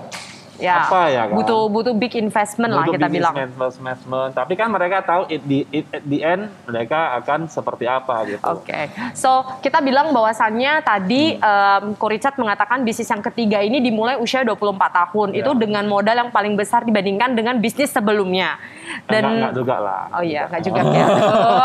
[0.59, 0.85] Ya.
[0.85, 1.35] apa ya kan?
[1.35, 3.35] Butuh butuh big investment lah butuh kita big bilang.
[3.35, 4.31] investment, investment.
[4.35, 8.42] Tapi kan mereka tahu it, di it, at the end mereka akan seperti apa gitu.
[8.44, 11.47] Oke, so kita bilang bahwasannya tadi Hmm.
[11.88, 15.29] um, Ko Richard mengatakan bisnis yang ketiga ini dimulai usia 24 tahun.
[15.31, 15.40] Ya.
[15.40, 18.59] Itu dengan modal yang paling besar dibandingkan dengan bisnis sebelumnya.
[18.59, 20.03] enggak, Dan enggak juga lah.
[20.11, 21.05] Oh iya, nggak juga ya.
[21.05, 21.59] Aduh,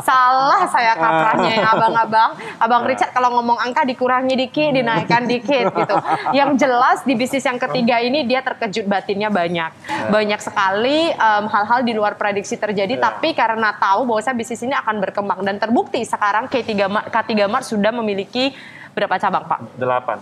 [0.00, 2.30] salah saya kaprahnya ya abang-abang.
[2.58, 2.88] Abang Ya.
[2.88, 5.94] Richard kalau ngomong angka dikurangi dikit, dinaikkan dikit gitu.
[6.30, 9.72] Yang jelas di bisnis yang ketiga ini dia terkejut batinnya banyak.
[10.12, 13.08] Banyak sekali em, hal-hal di luar prediksi terjadi, Ya.
[13.08, 17.64] tapi karena tahu bahwa bisnis ini akan berkembang dan terbukti sekarang K3 Mart, K3 Mart
[17.64, 18.52] sudah memiliki
[18.92, 19.80] berapa cabang Pak?
[19.80, 20.20] Delapan.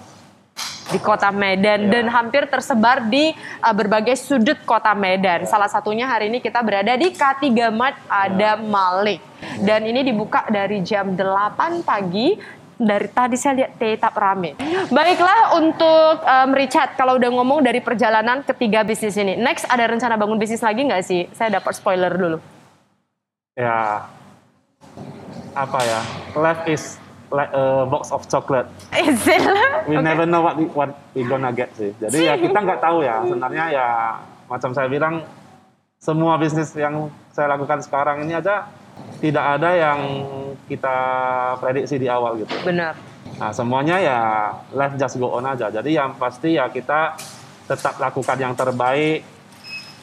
[0.86, 1.98] di kota Medan Ya.
[1.98, 5.42] dan hampir tersebar di uh, berbagai sudut kota Medan.
[5.42, 7.42] Salah satunya hari ini kita berada di K3
[7.74, 9.18] Mart ada Malik.
[9.58, 12.38] Dan ini dibuka dari jam 8 pagi
[12.76, 14.54] dari tadi saya lihat tetap rame.
[14.92, 20.20] Baiklah untuk um, Richard, kalau udah ngomong dari perjalanan ketiga bisnis ini, next ada rencana
[20.20, 21.28] bangun bisnis lagi nggak sih?
[21.32, 22.38] Saya dapat spoiler dulu.
[23.56, 24.04] Ya
[25.56, 26.00] apa ya?
[26.36, 27.00] Life is
[27.32, 28.68] like a box of chocolate.
[28.92, 29.40] Is it?
[29.88, 30.04] We Oke.
[30.04, 31.96] never know what we, what we gonna get sih.
[31.96, 33.24] Jadi ya kita nggak tahu ya.
[33.24, 33.88] Sebenarnya ya
[34.46, 35.24] macam saya bilang
[35.96, 38.68] semua bisnis yang saya lakukan sekarang ini aja
[39.20, 40.00] tidak ada yang
[40.66, 40.96] kita
[41.62, 42.52] prediksi di awal gitu.
[42.66, 42.94] Benar.
[43.36, 44.20] Nah semuanya ya
[44.72, 45.68] life just go on aja.
[45.68, 47.16] Jadi yang pasti ya kita
[47.66, 49.26] tetap lakukan yang terbaik.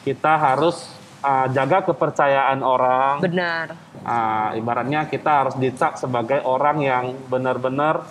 [0.04, 0.92] Kita harus
[1.24, 3.24] uh, jaga kepercayaan orang.
[3.24, 3.66] Benar.
[4.04, 8.04] Ah, ibaratnya kita harus dicap sebagai orang yang benar-benar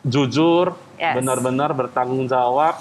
[0.00, 1.20] jujur, Yes.
[1.20, 2.80] benar-benar bertanggung jawab.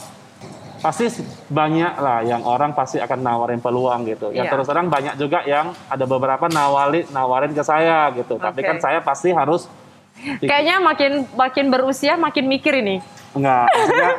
[0.84, 1.08] Pasti
[1.48, 4.30] banyak lah yang orang pasti akan nawarin peluang gitu.
[4.30, 4.52] Ya Iya.
[4.52, 8.36] terus terang banyak juga yang ada beberapa nawarin nawarin ke saya gitu.
[8.36, 8.68] Tapi Oke.
[8.68, 9.72] kan saya pasti harus
[10.44, 13.00] Kayaknya makin makin berusia makin mikir ini.
[13.34, 14.12] enggak maksudnya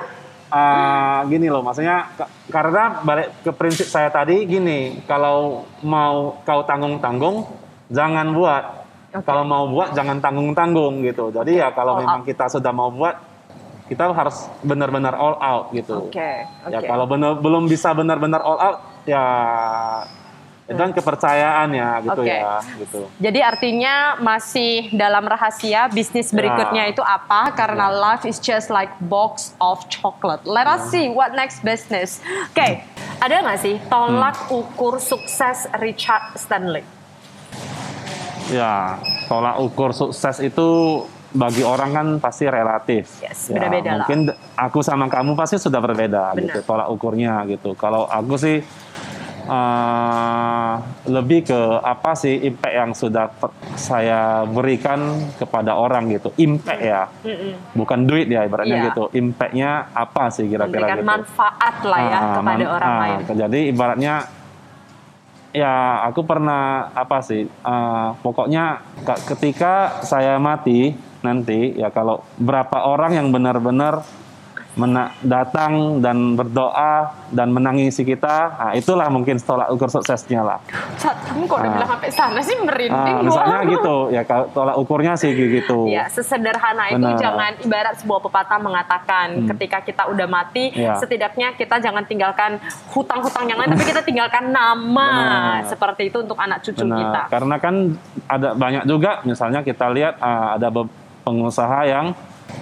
[0.48, 6.64] ah, gini loh maksudnya ka- karena balik ke prinsip saya tadi gini kalau mau kau
[6.64, 7.46] tanggung-tanggung
[7.86, 8.64] jangan buat
[9.12, 9.22] Oke.
[9.22, 12.26] kalau mau buat jangan tanggung-tanggung gitu jadi ya kalau All memang out.
[12.26, 13.14] kita sudah mau buat
[13.84, 16.30] kita harus benar-benar all out gitu Oke,
[16.66, 16.86] ya oke.
[16.86, 19.24] kalau benar belum bisa benar-benar all out ya
[20.64, 22.32] itu kan kepercayaan ya gitu Oke.
[22.32, 26.40] ya gitu Jadi artinya masih dalam rahasia bisnis Ya.
[26.40, 27.52] berikutnya itu apa?
[27.52, 30.40] Karena life is just like box of chocolate.
[30.48, 30.74] Let Ya.
[30.74, 32.24] us see what next business.
[32.48, 32.80] Oke,
[33.20, 34.64] ada nggak sih tolak Hmm.
[34.64, 36.80] ukur sukses Richard Stanley?
[38.48, 40.68] Ya, tolak ukur sukses itu
[41.34, 43.18] bagi orang kan pasti relatif.
[43.18, 44.06] Yes, Ya, beda-beda lah.
[44.06, 44.20] Mungkin
[44.54, 46.38] aku sama kamu pasti sudah berbeda Benar.
[46.40, 47.74] gitu tolak ukurnya gitu.
[47.74, 48.62] Kalau aku sih
[49.44, 50.72] eh,
[51.06, 53.28] lebih ke apa sih impact yang sudah
[53.74, 55.00] saya berikan
[55.34, 56.32] kepada orang gitu.
[56.36, 57.10] Impact ya,
[57.72, 58.86] bukan duit ya ibaratnya Iya.
[58.88, 59.04] gitu.
[59.12, 61.04] Impactnya apa sih kira-kira gitu?
[61.04, 63.18] manfaat lah ya Ah, kepada man- orang lain.
[63.36, 64.14] Jadi ibaratnya
[65.50, 68.64] ya aku pernah apa sih eh, pokoknya
[69.02, 70.94] ka- ketika saya mati
[71.24, 74.04] nanti ya kalau berapa orang yang benar-benar
[74.74, 80.58] mena- datang dan berdoa dan menangisi kita, nah, itulah mungkin tolak ukur suksesnya lah.
[80.98, 81.74] Cat, kamu kok udah Ah.
[81.78, 83.26] bilang sampai sana sih merinding Ah, gua.
[83.30, 85.86] misalnya gitu, ya kalau tolak ukurnya sih gitu.
[85.86, 87.14] Ya, sesederhana itu Benar.
[87.16, 89.48] jangan ibarat sebuah pepatah mengatakan Hmm.
[89.54, 90.98] ketika kita udah mati, Ya.
[90.98, 92.58] setidaknya kita jangan tinggalkan
[92.90, 95.06] hutang-hutang yang lain, tapi kita tinggalkan nama.
[95.62, 95.70] Benar.
[95.70, 96.98] Seperti itu untuk anak cucu Benar.
[96.98, 97.22] kita.
[97.30, 97.94] Karena kan
[98.26, 100.66] ada banyak juga, misalnya kita lihat ah, ada
[101.24, 102.06] pengusaha yang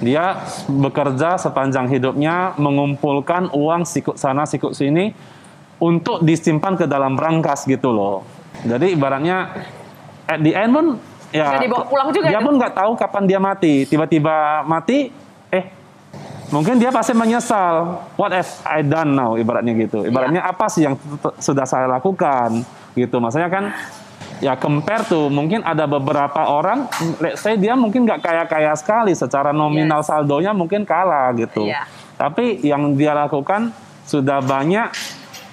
[0.01, 5.13] dia bekerja sepanjang hidupnya mengumpulkan uang sikut sana sikut sini
[5.83, 8.23] untuk disimpan ke dalam berangkas gitu loh.
[8.63, 9.67] Jadi ibaratnya
[10.31, 10.87] at the end pun
[11.35, 12.47] ya Nggak dibawa pulang juga dia kan?
[12.47, 13.75] pun nggak tahu kapan dia mati.
[13.91, 15.11] Tiba-tiba mati,
[15.51, 15.65] eh
[16.55, 18.07] mungkin dia pasti menyesal.
[18.15, 19.35] What have I done now?
[19.35, 20.07] Ibaratnya gitu.
[20.07, 20.95] Ibaratnya apa sih yang
[21.43, 22.63] sudah saya lakukan?
[22.95, 23.17] Gitu.
[23.19, 23.75] Maksudnya kan
[24.43, 26.91] ya compare tuh mungkin ada beberapa orang,
[27.23, 30.11] let's say dia mungkin nggak kaya-kaya sekali secara nominal Yes.
[30.11, 31.71] saldonya mungkin kalah gitu.
[31.71, 31.87] Iya.
[32.19, 33.71] Tapi yang dia lakukan
[34.03, 34.91] sudah banyak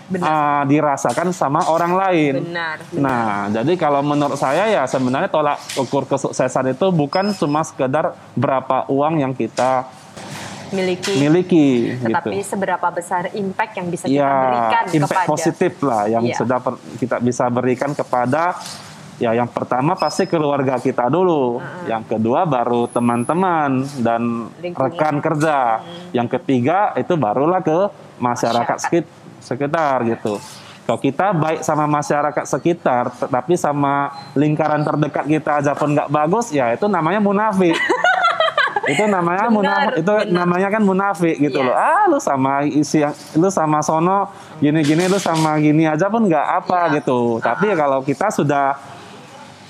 [0.10, 0.25] Benar.
[0.25, 2.34] ah, dirasakan sama orang lain.
[2.49, 2.82] Benar.
[2.89, 2.97] benar.
[2.97, 8.89] Nah, jadi kalau menurut saya ya sebenarnya tolak ukur kesuksesan itu bukan cuma sekedar berapa
[8.89, 9.86] uang yang kita
[10.71, 11.13] Miliki.
[11.15, 11.67] miliki
[11.99, 12.47] Tetapi gitu.
[12.47, 16.79] seberapa besar impact yang bisa kita Ya, berikan impact kepada positif lah yang sudah per-
[16.95, 18.55] kita bisa berikan kepada
[19.15, 24.79] ya yang pertama pasti keluarga kita dulu, yang kedua baru teman-teman dan Lingkungan.
[24.88, 28.23] rekan kerja, yang ketiga itu barulah ke masyarakat,
[28.63, 28.77] Masyarakat.
[28.79, 30.39] sekit- sekitar gitu.
[30.82, 36.49] Kalau kita baik sama masyarakat sekitar, tetapi sama lingkaran terdekat kita aja pun nggak bagus,
[36.49, 37.75] ya itu namanya munafik.
[38.89, 40.34] itu namanya munafik, itu benar.
[40.34, 41.65] namanya kan munafik gitu Yes.
[41.65, 41.75] loh.
[41.75, 42.99] Ah, lu sama isi
[43.34, 46.95] lu sama sono gini-gini lu sama gini aja pun nggak apa Iya.
[46.97, 47.38] gitu.
[47.38, 48.73] Tapi ya kalau kita sudah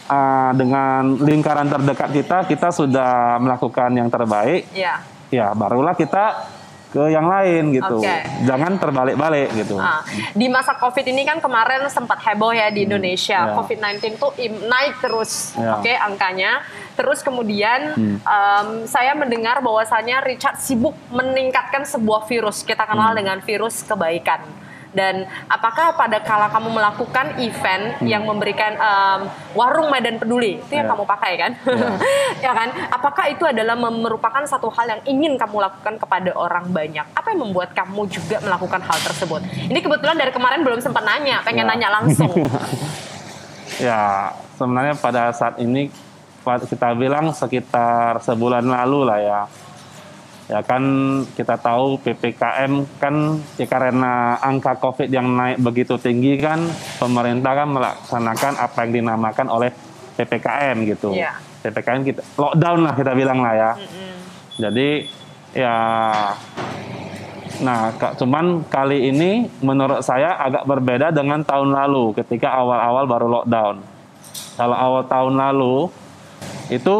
[0.07, 5.05] ah, dengan lingkaran terdekat kita, kita sudah melakukan yang terbaik, Ya.
[5.29, 6.49] ya barulah kita
[6.89, 8.01] ke yang lain gitu.
[8.01, 8.17] Oke.
[8.43, 9.77] Jangan terbalik-balik gitu.
[9.77, 10.01] Ah,
[10.33, 13.29] di masa COVID ini kan kemarin sempat heboh ya di Indonesia.
[13.39, 13.53] ya.
[13.53, 14.33] COVID-19 tuh
[14.65, 15.77] naik terus, Ya.
[15.77, 16.65] oke angkanya.
[16.93, 18.17] Terus kemudian Hmm.
[18.19, 23.19] em, saya mendengar bahwasannya Richard sibuk meningkatkan sebuah virus kita kenal Hmm.
[23.21, 24.41] dengan virus kebaikan.
[24.99, 25.15] Dan
[25.47, 29.19] apakah pada kala kamu melakukan event yang memberikan em,
[29.55, 30.91] warung Medan Peduli itu yang Hmm.
[30.91, 30.91] Ya.
[30.91, 31.87] kamu pakai kan, Ya.
[32.45, 32.69] ya kan?
[32.91, 37.05] Apakah itu adalah merupakan satu hal yang ingin kamu lakukan kepada orang banyak?
[37.15, 39.39] Apa yang membuat kamu juga melakukan hal tersebut?
[39.71, 41.69] Ini kebetulan dari kemarin belum sempat nanya, pengen Ya.
[41.71, 42.35] nanya langsung.
[43.79, 45.87] Ya, sebenarnya pada saat ini
[46.43, 49.41] kita bilang sekitar sebulan lalu lah ya.
[50.49, 50.81] Ya kan
[51.37, 56.65] kita tahu PPKM kan ya karena angka Covid yang naik begitu tinggi kan
[56.97, 59.69] pemerintah kan melaksanakan apa yang dinamakan oleh
[60.17, 61.13] PPKM gitu.
[61.13, 61.37] Iya.
[61.61, 63.71] PPKM kita lockdown lah kita bilang lah ya.
[64.57, 65.05] Jadi
[65.53, 65.75] ya
[67.59, 73.27] Nah, Kak, cuman kali ini menurut saya agak berbeda dengan tahun lalu ketika awal-awal baru
[73.27, 73.83] lockdown.
[74.55, 75.91] Kalau awal tahun lalu
[76.71, 76.95] itu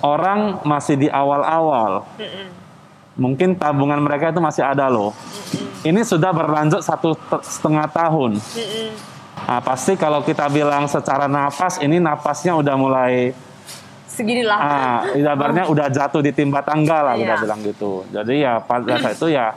[0.00, 2.04] orang masih di awal-awal.
[3.14, 5.12] Mungkin tabungan mereka itu masih ada loh.
[5.80, 8.40] Ini sudah berlanjut satu te- setengah tahun.
[9.40, 13.32] Nah, pasti kalau kita bilang secara napas, ini napasnya udah mulai
[14.06, 14.58] Seginilah.
[14.58, 17.40] ah ibaratnya udah jatuh di timba tangga lah kita Iya.
[17.40, 19.54] bilang gitu jadi ya pada saat itu ya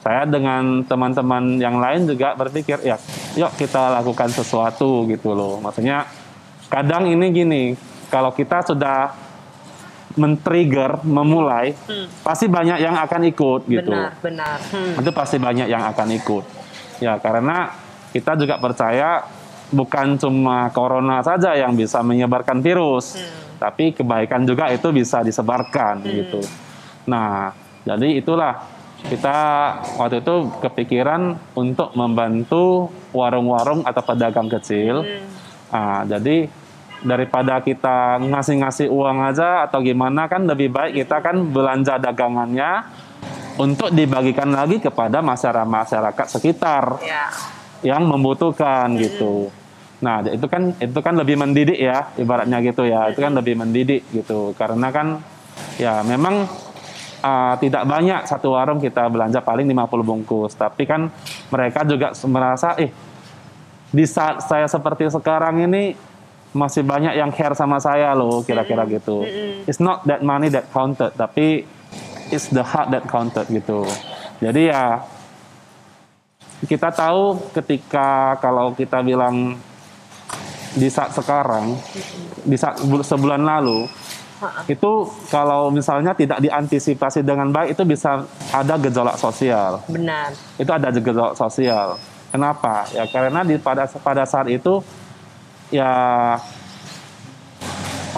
[0.00, 2.96] saya dengan teman-teman yang lain juga berpikir ya
[3.36, 6.08] yuk kita lakukan sesuatu gitu loh maksudnya
[6.66, 7.62] kadang ini gini
[8.08, 9.12] kalau kita sudah
[10.18, 11.70] men-trigger memulai
[12.26, 14.58] pasti banyak yang akan ikut gitu Benar, benar.
[14.74, 14.98] Hmm.
[14.98, 16.44] itu pasti banyak yang akan ikut.
[16.98, 17.72] Ya, karena
[18.10, 19.24] kita juga percaya
[19.70, 23.16] bukan cuma corona saja yang bisa menyebarkan virus,
[23.62, 26.42] tapi kebaikan juga itu bisa disebarkan gitu.
[27.06, 27.54] Nah,
[27.86, 28.66] jadi itulah
[29.00, 29.38] kita
[29.96, 35.06] waktu itu kepikiran untuk membantu warung-warung atau pedagang kecil.
[35.70, 36.50] Ah, jadi
[37.00, 42.84] daripada kita ngasih-ngasih uang aja atau gimana kan lebih baik kita kan belanja dagangannya
[43.56, 47.28] untuk dibagikan lagi kepada masyarakat masyarakat sekitar Ya.
[47.84, 49.48] yang membutuhkan gitu.
[50.00, 53.12] Nah, itu kan itu kan lebih mendidik ya, ibaratnya gitu ya.
[53.12, 54.56] Itu kan lebih mendidik gitu.
[54.56, 55.20] Karena kan
[55.76, 56.48] ya memang
[57.20, 61.12] uh, tidak banyak satu warung kita belanja paling 50 bungkus, tapi kan
[61.52, 62.88] mereka juga merasa eh
[63.90, 65.92] di saat saya seperti sekarang ini
[66.50, 69.22] masih banyak yang care sama saya loh, kira-kira gitu.
[69.70, 71.62] It's not that money that counted, tapi
[72.34, 73.86] it's the heart that counted gitu.
[74.42, 75.04] Jadi ya
[76.66, 79.56] kita tahu ketika kalau kita bilang
[80.74, 81.78] di saat sekarang,
[82.46, 83.86] di saat bul- sebulan lalu,
[84.66, 84.92] itu
[85.28, 89.82] kalau misalnya tidak diantisipasi dengan baik itu bisa ada gejolak sosial.
[89.86, 90.32] Benar.
[90.56, 92.00] Itu ada gejolak sosial.
[92.30, 92.86] Kenapa?
[92.94, 94.78] Ya karena di pada pada saat itu
[95.70, 95.92] ya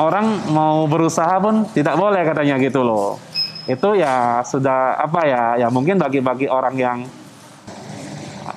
[0.00, 3.20] orang mau berusaha pun tidak boleh katanya gitu loh.
[3.68, 5.44] Itu ya sudah apa ya?
[5.60, 6.98] Ya mungkin bagi-bagi orang yang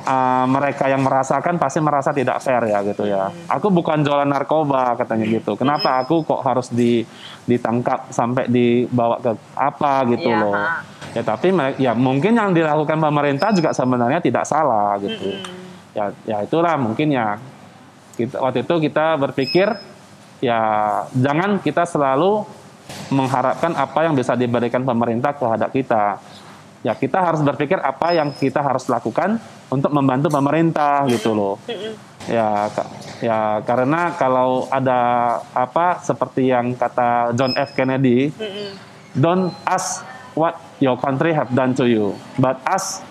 [0.05, 3.29] uh, mereka yang merasakan pasti merasa tidak fair ya gitu ya.
[3.51, 5.53] Aku bukan jualan narkoba katanya gitu.
[5.59, 7.05] Kenapa aku kok harus di
[7.45, 10.55] ditangkap sampai dibawa ke apa gitu Iya, loh.
[11.15, 11.47] Ya tapi
[11.79, 15.37] ya mungkin yang dilakukan pemerintah juga sebenarnya tidak salah gitu.
[15.95, 17.39] Ya ya itulah mungkin ya
[18.15, 19.67] kita, waktu itu kita berpikir
[20.43, 20.59] ya
[21.15, 22.43] jangan kita selalu
[23.09, 26.19] mengharapkan apa yang bisa diberikan pemerintah terhadap kita.
[26.85, 29.41] Ya kita harus berpikir apa yang kita harus lakukan
[29.73, 31.55] untuk membantu pemerintah gitu loh.
[32.29, 32.69] Ya
[33.21, 35.01] ya karena kalau ada
[35.53, 38.29] apa seperti yang kata John F Kennedy,
[39.17, 40.05] don't ask
[40.37, 43.03] what your country have done to you, but ask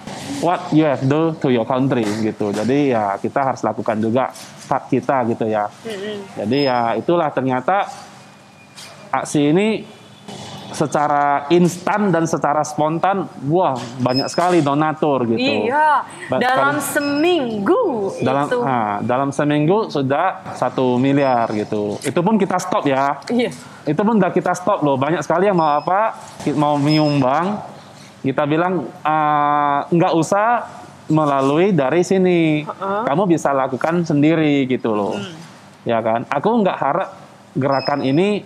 [0.45, 2.53] what you have do to your country gitu.
[2.53, 4.29] Jadi ya kita harus lakukan juga
[4.69, 5.69] hak kita gitu ya.
[6.37, 7.89] Jadi ya itulah ternyata
[9.09, 9.87] aksi ini
[10.73, 15.69] secara instan dan secara spontan, wah banyak sekali donatur gitu.
[15.69, 18.59] Iya, Ba- dalam seminggu dalam itu.
[18.65, 22.01] ah, dalam seminggu sudah satu miliar gitu.
[22.01, 23.21] Itu pun kita stop ya.
[23.29, 23.53] Iya.
[23.85, 24.97] Itu pun udah kita stop loh.
[24.97, 26.17] Banyak sekali yang mau apa,
[26.57, 27.61] mau menyumbang.
[28.25, 28.89] Kita bilang
[29.93, 30.65] nggak usah
[31.13, 32.65] melalui dari sini.
[32.81, 35.13] Kamu bisa lakukan sendiri gitu loh.
[35.85, 36.25] Ya kan?
[36.33, 37.09] Aku nggak harap
[37.53, 38.43] gerakan ini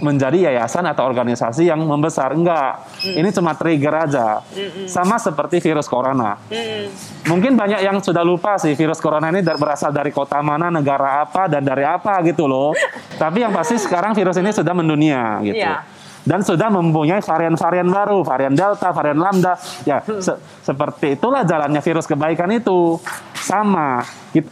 [0.00, 2.32] menjadi yayasan atau organisasi yang membesar.
[2.34, 2.86] Enggak.
[3.02, 4.42] Ini cuma trigger aja.
[4.88, 6.36] Sama seperti virus corona.
[6.50, 6.88] Mm.
[7.26, 11.48] Mungkin banyak yang sudah lupa sih virus corona ini berasal dari kota mana, negara apa,
[11.48, 12.72] dan dari apa gitu loh.
[13.22, 15.60] Tapi yang pasti sekarang virus ini sudah mendunia gitu.
[15.60, 15.84] Iya.
[16.26, 19.54] Dan sudah mempunyai varian-varian baru, varian Delta, varian Lambda.
[19.86, 22.98] Ya, se- seperti itulah jalannya virus kebaikan itu.
[23.38, 24.02] Sama,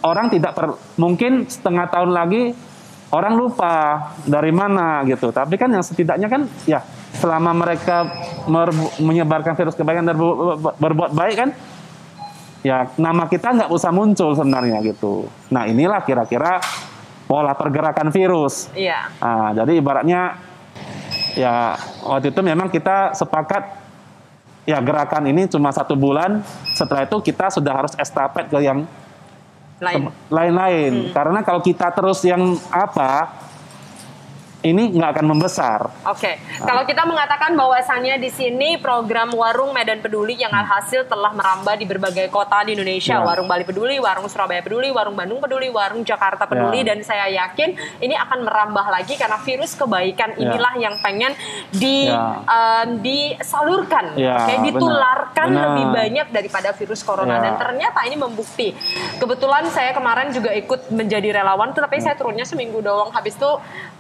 [0.07, 2.55] orang tidak per, mungkin setengah tahun lagi
[3.15, 5.31] orang lupa dari mana gitu.
[5.31, 6.83] Tapi kan yang setidaknya kan ya
[7.15, 8.11] selama mereka
[8.99, 11.51] menyebarkan virus kebaikan dan berbu- berbuat baik kan
[12.67, 15.31] ya nama kita nggak usah muncul sebenarnya gitu.
[15.55, 16.59] Nah inilah kira-kira
[17.31, 18.69] pola pergerakan virus.
[18.75, 19.15] Iya.
[19.23, 20.43] Nah, jadi ibaratnya
[21.39, 23.63] ya waktu itu memang kita sepakat
[24.67, 26.43] ya gerakan ini cuma satu bulan.
[26.75, 28.83] Setelah itu kita sudah harus estafet ke yang.
[30.33, 31.13] Lain-lain.
[31.13, 33.45] Karena kalau kita terus yang apa
[34.65, 35.93] ini nggak akan membesar.
[36.09, 41.77] Oke, kalau kita mengatakan bahwasannya di sini program Warung Medan Peduli yang alhasil telah merambah
[41.77, 43.21] di berbagai kota di Indonesia, Ya.
[43.21, 46.97] Warung Bali Peduli, Warung Surabaya Peduli, Warung Bandung Peduli, Warung Jakarta Peduli, Ya.
[46.97, 50.49] dan saya yakin ini akan merambah lagi karena virus kebaikan Ya.
[50.49, 51.37] inilah yang pengen
[51.69, 55.65] di em, disalurkan, Ya, oke, ditularkan benar.
[55.77, 58.73] lebih banyak daripada virus corona dan ternyata ini membukti.
[59.21, 63.13] Kebetulan saya kemarin juga ikut menjadi relawan, tuh, tapi saya turunnya seminggu doang.
[63.13, 63.51] Habis itu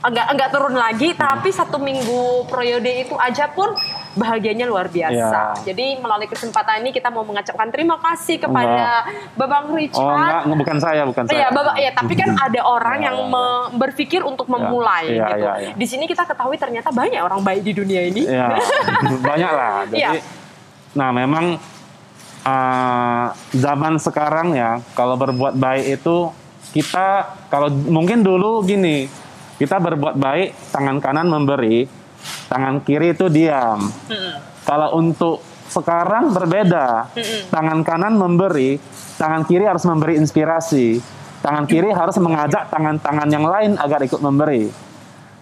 [0.01, 3.75] enggak enggak turun lagi, tapi satu minggu periode itu aja pun
[4.15, 5.59] bahagianya luar biasa.
[5.59, 5.75] Ya.
[5.75, 9.99] Jadi melalui kesempatan ini kita mau mengucapkan terima kasih kepada Babang Richard.
[9.99, 11.35] Oh enggak, bukan saya, bukan saya.
[11.35, 13.75] Iya, Bapak ya, tapi kan ada orang Ya, yang ya.
[13.75, 15.43] berpikir untuk memulai Iya, gitu.
[15.43, 15.73] iya, iya.
[15.75, 18.23] Di sini kita ketahui ternyata banyak orang baik di dunia ini.
[18.23, 18.55] Ya,
[19.35, 19.91] banyak lah.
[19.91, 20.11] Jadi, Iya.
[20.95, 21.59] nah memang
[22.47, 26.31] uh, zaman sekarang ya, kalau berbuat baik itu
[26.71, 29.11] kita kalau mungkin dulu gini,
[29.61, 31.87] kita berbuat baik tangan kanan memberi,
[32.51, 33.87] tangan kiri itu diam.
[34.65, 37.11] Kalau untuk sekarang berbeda,
[37.51, 38.79] tangan kanan memberi,
[39.19, 40.99] tangan kiri harus memberi inspirasi,
[41.45, 44.71] tangan kiri harus mengajak tangan-tangan yang lain agar ikut memberi.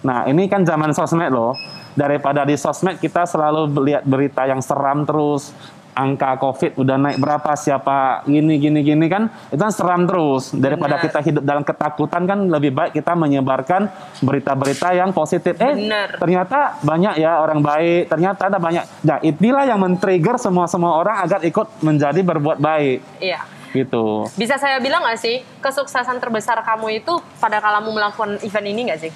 [0.03, 1.55] Nah, ini kan zaman sosmed loh.
[1.93, 5.53] Daripada di sosmed kita selalu lihat berita yang seram terus,
[5.93, 10.51] angka Covid udah naik berapa, siapa gini gini gini kan, itu kan seram terus.
[10.51, 11.05] Daripada Benar.
[11.05, 15.53] kita hidup dalam ketakutan kan lebih baik kita menyebarkan berita-berita yang positif.
[15.55, 16.17] Eh, Benar.
[16.17, 18.85] ternyata banyak ya orang baik, ternyata ada banyak.
[19.03, 23.45] Nah, inilah yang men-trigger semua-semua orang agar ikut menjadi berbuat baik Iya.
[23.73, 24.25] gitu.
[24.33, 29.01] Bisa saya bilang nggak sih kesuksesan terbesar kamu itu pada kalamu melakukan event ini nggak
[29.01, 29.13] sih?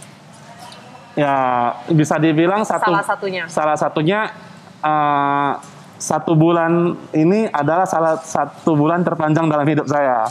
[1.17, 1.33] Ya,
[1.89, 3.45] bisa dibilang satu Salah satunya.
[3.49, 4.21] salah satunya
[4.85, 5.53] eh,
[5.97, 10.29] satu bulan ini adalah salah satu bulan terpanjang dalam hidup saya.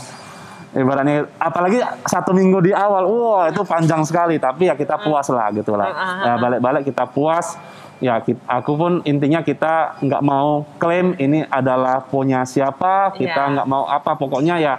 [0.70, 4.36] Ibaratnya, apalagi satu minggu di awal, wah itu panjang sekali.
[4.36, 5.88] Tapi ya kita puas lah gitu lah.
[5.88, 7.56] Hmm, Ya balik-balik kita puas.
[7.96, 13.08] Ya kit- aku pun intinya kita nggak mau klaim ini adalah punya siapa.
[13.16, 13.52] Kita Iya.
[13.56, 14.20] nggak mau apa.
[14.20, 14.76] Pokoknya ya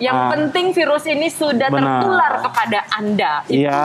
[0.00, 0.28] Yang Ah.
[0.32, 2.00] penting virus ini sudah Benar.
[2.00, 3.32] tertular kepada Anda.
[3.44, 3.84] Itu Iya.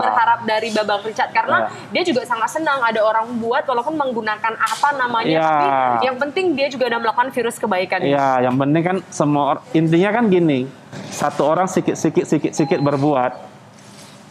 [0.00, 1.92] berharap dari Babang Richard karena Iya.
[1.92, 5.50] dia juga sangat senang ada orang buat walaupun menggunakan apa namanya Iya.
[5.92, 8.00] tapi yang penting dia juga udah melakukan virus kebaikan.
[8.00, 10.64] Iya, yang penting kan semua intinya kan gini,
[11.06, 13.32] satu orang sikit sikit sikit sikit berbuat,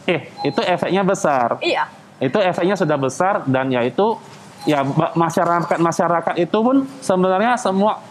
[0.08, 1.62] eh itu efeknya besar.
[1.62, 1.86] Iya.
[2.18, 4.18] Itu efeknya sudah besar dan ya itu
[4.64, 8.02] ya ba- masyarakat masyarakat itu pun sebenarnya semua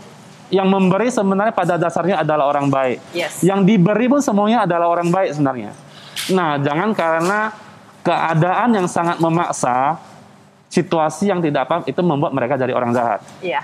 [0.51, 2.99] yang memberi sebenarnya pada dasarnya adalah orang baik.
[3.15, 3.41] Yes.
[3.41, 5.73] Yang diberi pun semuanya adalah orang baik sebenarnya.
[6.35, 7.55] Nah, jangan karena
[8.03, 9.97] keadaan yang sangat memaksa
[10.71, 13.63] situasi yang tidak apa itu membuat mereka jadi orang jahat Iya.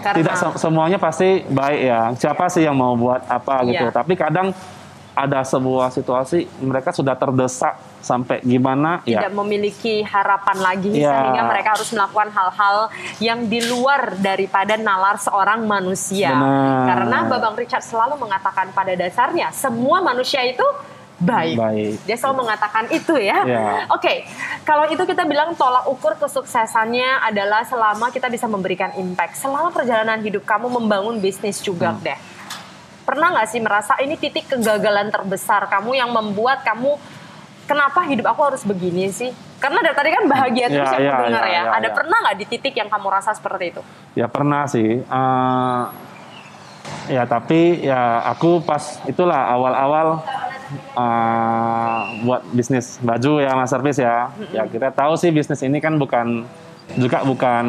[0.00, 2.00] Karena tidak se- semuanya pasti baik ya.
[2.16, 3.84] Siapa sih yang mau buat apa gitu.
[3.88, 3.92] Iya.
[3.92, 4.52] Tapi kadang
[5.12, 9.20] ada sebuah situasi mereka sudah terdesak sampai gimana ya.
[9.20, 11.12] tidak memiliki harapan lagi Iya.
[11.12, 12.76] sehingga mereka harus melakukan hal-hal
[13.20, 16.32] yang di luar daripada nalar seorang manusia.
[16.32, 16.84] Benar.
[16.88, 20.64] Karena Babang Richard selalu mengatakan pada dasarnya semua manusia itu
[21.20, 21.52] baik.
[21.54, 21.94] Baik.
[22.08, 23.44] Dia selalu mengatakan itu ya.
[23.44, 23.92] Iya.
[23.92, 24.24] Oke,
[24.62, 29.36] kalau itu kita bilang tolak ukur kesuksesannya adalah selama kita bisa memberikan impact.
[29.36, 32.00] Selama perjalanan hidup kamu membangun bisnis juga Hmm.
[32.00, 32.18] deh.
[33.04, 36.94] Pernah nggak sih merasa ini titik kegagalan terbesar kamu yang membuat kamu
[37.70, 39.30] kenapa hidup aku harus begini sih?
[39.62, 41.62] Karena dari tadi kan bahagia terus Iya, yang iya, aku dengar iya, ya.
[41.62, 41.94] iya, Ada iya.
[41.94, 43.82] pernah nggak di titik yang kamu rasa seperti itu?
[44.18, 44.90] Ya pernah sih.
[44.98, 45.82] Eh,
[47.14, 50.26] ya tapi ya aku pas itulah awal-awal
[50.98, 54.34] eh, buat bisnis baju ya Mas Service ya.
[54.50, 56.50] Ya kita tahu sih bisnis ini kan bukan
[56.98, 57.66] juga bukan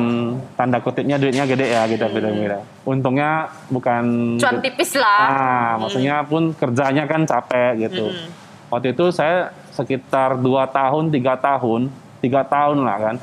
[0.58, 2.66] tanda kutipnya duitnya gede ya kita beda-beda.
[2.90, 5.22] Untungnya bukan Cuan tipis lah.
[5.30, 8.10] Ah, maksudnya pun kerjanya kan capek gitu.
[8.72, 11.92] Waktu itu saya sekitar dua tahun, tiga tahun,
[12.24, 13.16] tiga tahun lah kan.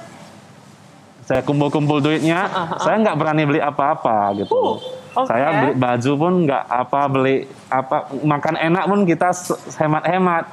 [1.24, 2.48] Saya kumpul-kumpul duitnya,
[2.80, 4.52] saya nggak berani beli apa-apa gitu.
[4.52, 4.76] Uh,
[5.16, 5.28] oke.
[5.28, 7.36] Saya beli baju pun nggak apa beli
[7.68, 9.32] apa makan enak pun kita
[9.80, 10.44] hemat-hemat.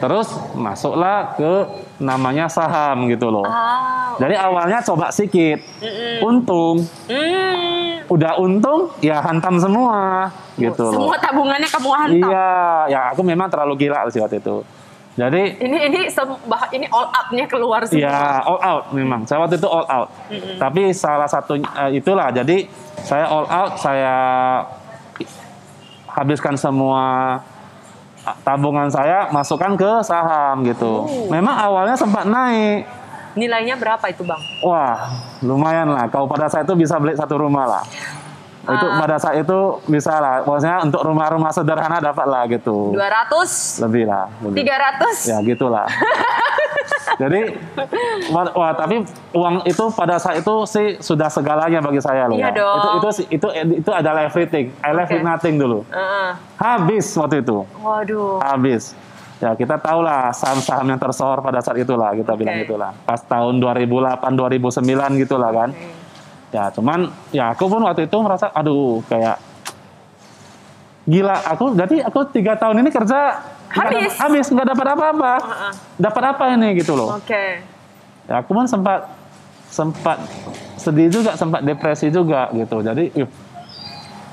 [0.00, 1.52] Terus masuklah ke
[2.00, 3.44] namanya saham gitu loh.
[3.44, 5.60] Ah, Jadi awalnya coba sedikit,
[6.24, 8.08] untung, hmm.
[8.08, 10.92] udah untung ya hantam semua gitu loh.
[10.96, 12.30] Semua tabungannya kamu hantam.
[12.32, 12.50] Iya,
[12.88, 14.64] ya aku memang terlalu gila sih waktu itu.
[15.20, 18.08] Jadi Ini ini sem- bah- ini all up-nya keluar semua.
[18.08, 19.28] ya all out memang.
[19.28, 20.08] Saya waktu itu all out.
[20.56, 22.32] Tapi salah satu eh, itulah.
[22.32, 22.64] Jadi
[23.04, 24.16] saya all out, saya
[26.08, 27.38] habiskan semua
[28.42, 31.06] tabungan saya masukkan ke saham gitu.
[31.06, 31.28] Oh.
[31.30, 32.86] Memang awalnya sempat naik.
[33.38, 34.42] Nilainya berapa itu, Bang?
[34.66, 35.06] Wah,
[35.38, 36.10] lumayan lah.
[36.10, 37.84] Kalau pada saat itu bisa beli satu rumah lah.
[38.70, 38.98] Itu Ah.
[38.98, 40.42] pada saat itu bisa lah.
[40.42, 42.92] Maksudnya untuk rumah-rumah sederhana dapat lah gitu.
[42.92, 44.26] 200, Lebih lah.
[44.40, 44.56] Lebih.
[44.62, 45.16] 300.
[45.26, 45.86] Ya gitulah.
[47.20, 47.52] Jadi,
[48.30, 52.36] wah, wah, tapi uang itu pada saat itu sih sudah segalanya bagi saya loh.
[52.36, 52.56] Iya ya.
[52.56, 52.76] dong.
[52.80, 54.72] Itu itu itu itu adalah everything.
[54.80, 55.84] I left with nothing dulu.
[55.86, 56.28] Heeh.
[56.56, 57.68] Habis waktu itu.
[57.76, 58.40] Waduh.
[58.40, 58.96] Habis.
[59.36, 62.64] Ya kita tahu lah saham-saham yang tersohor pada saat itulah kita bilang Oke.
[62.68, 62.92] itulah.
[63.04, 64.80] Pas tahun 2008 2009
[65.18, 65.68] gitulah kan.
[66.50, 66.98] Ya cuman
[67.30, 69.38] ya aku pun waktu itu merasa aduh kayak
[71.06, 73.40] gila aku jadi aku tiga tahun ini kerja
[73.70, 74.10] Habis.
[74.10, 75.72] dap- habis nggak dapat apa-apa Heeh.
[75.96, 77.62] dapat apa ini gitu loh Oke.
[78.26, 79.06] ya aku pun sempat
[79.66, 80.18] sempat
[80.74, 83.14] sedih juga sempat depresi juga gitu jadi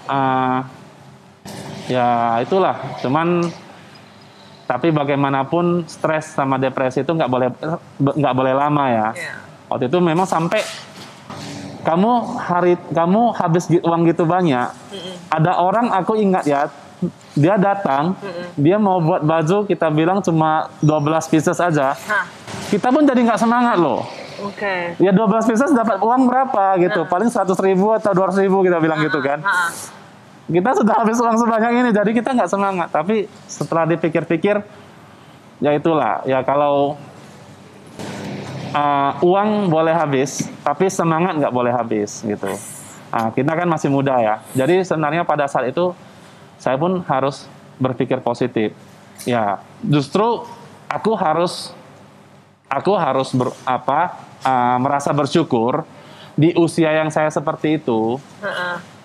[0.08, 0.66] ah,
[1.86, 2.08] ya
[2.42, 3.46] itulah cuman
[4.66, 7.48] tapi bagaimanapun stres sama depresi itu nggak boleh
[7.98, 9.34] nggak boleh lama ya Iya.
[9.68, 10.60] waktu itu memang sampai
[11.88, 14.68] kamu hari kamu habis uang gitu banyak
[15.32, 16.68] ada orang aku ingat ya
[17.38, 18.18] dia datang
[18.58, 21.94] dia mau buat baju kita bilang cuma 12 pieces aja.
[21.94, 22.26] Hah.
[22.74, 24.02] kita pun jadi nggak semangat loh.
[24.38, 24.98] Oke.
[25.02, 27.06] ya 12 pieces dapat uang berapa gitu?
[27.06, 29.42] Paling 100 ribu atau 200 ribu kita bilang gitu kan.
[29.46, 29.70] Ha.
[30.50, 32.90] kita sudah habis uang sebanyak ini jadi kita nggak semangat.
[32.90, 34.66] Tapi setelah dipikir-pikir
[35.62, 36.26] ya itulah.
[36.26, 36.98] Ya kalau
[38.72, 42.52] uh, uang boleh habis tapi semangat nggak boleh habis gitu.
[43.08, 44.36] Nah, kita kan masih muda ya.
[44.54, 45.96] Jadi sebenarnya pada saat itu
[46.60, 47.48] saya pun harus
[47.80, 48.74] berpikir positif.
[49.26, 50.46] Ya justru
[50.88, 51.74] aku harus
[52.68, 55.88] aku harus ber, apa uh, merasa bersyukur
[56.38, 58.22] di usia yang saya seperti itu.
[58.44, 58.97] Heeh.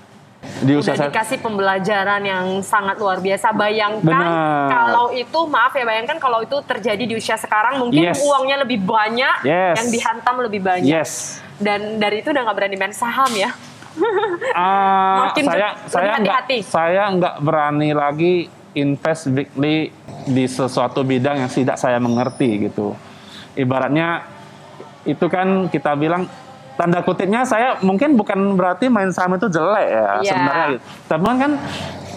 [0.42, 3.54] Di usia Udah saya dikasih pembelajaran yang sangat luar biasa.
[3.54, 4.66] Bayangkan Benar.
[4.70, 8.18] kalau itu, maaf ya, bayangkan kalau itu terjadi di usia sekarang, mungkin Yes.
[8.18, 9.78] uangnya lebih banyak, Yes.
[9.78, 10.90] yang dihantam lebih banyak.
[10.90, 13.54] yes Dan dari itu udah nggak berani main saham ya.
[14.50, 18.34] Ah, Makin saya saya nggak saya nggak berani lagi
[18.74, 19.94] invest bigly
[20.26, 22.98] di sesuatu bidang yang tidak saya mengerti gitu.
[23.54, 24.26] Ibaratnya
[25.04, 26.26] itu kan kita bilang
[26.74, 30.22] tanda kutipnya saya mungkin bukan berarti main saham itu jelek ya Iya.
[30.24, 30.66] sebenarnya.
[30.70, 30.82] gitu.
[31.06, 31.52] Tapi kan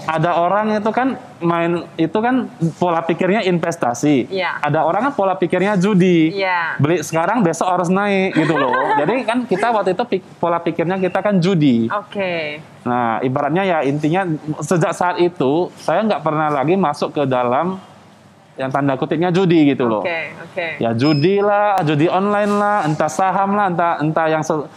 [0.06, 1.08] ada orang itu kan
[1.42, 2.46] main itu kan
[2.78, 4.30] pola pikirnya investasi.
[4.30, 4.62] Iya.
[4.62, 6.30] Ada orang kan pola pikirnya judi.
[6.32, 6.78] Iya.
[6.78, 8.70] Beli sekarang besok harus naik gitu loh.
[9.02, 11.90] Jadi kan kita waktu itu pik- pola pikirnya kita kan judi.
[11.90, 12.62] Oke.
[12.86, 14.30] Nah, ibaratnya ya intinya
[14.62, 17.82] sejak saat itu saya nggak pernah lagi masuk ke dalam
[18.56, 20.00] yang tanda kutipnya judi gitu loh.
[20.00, 20.68] Oke, oke.
[20.80, 24.68] Ya judi lah, judi online lah, entah saham lah, entah entah yang se-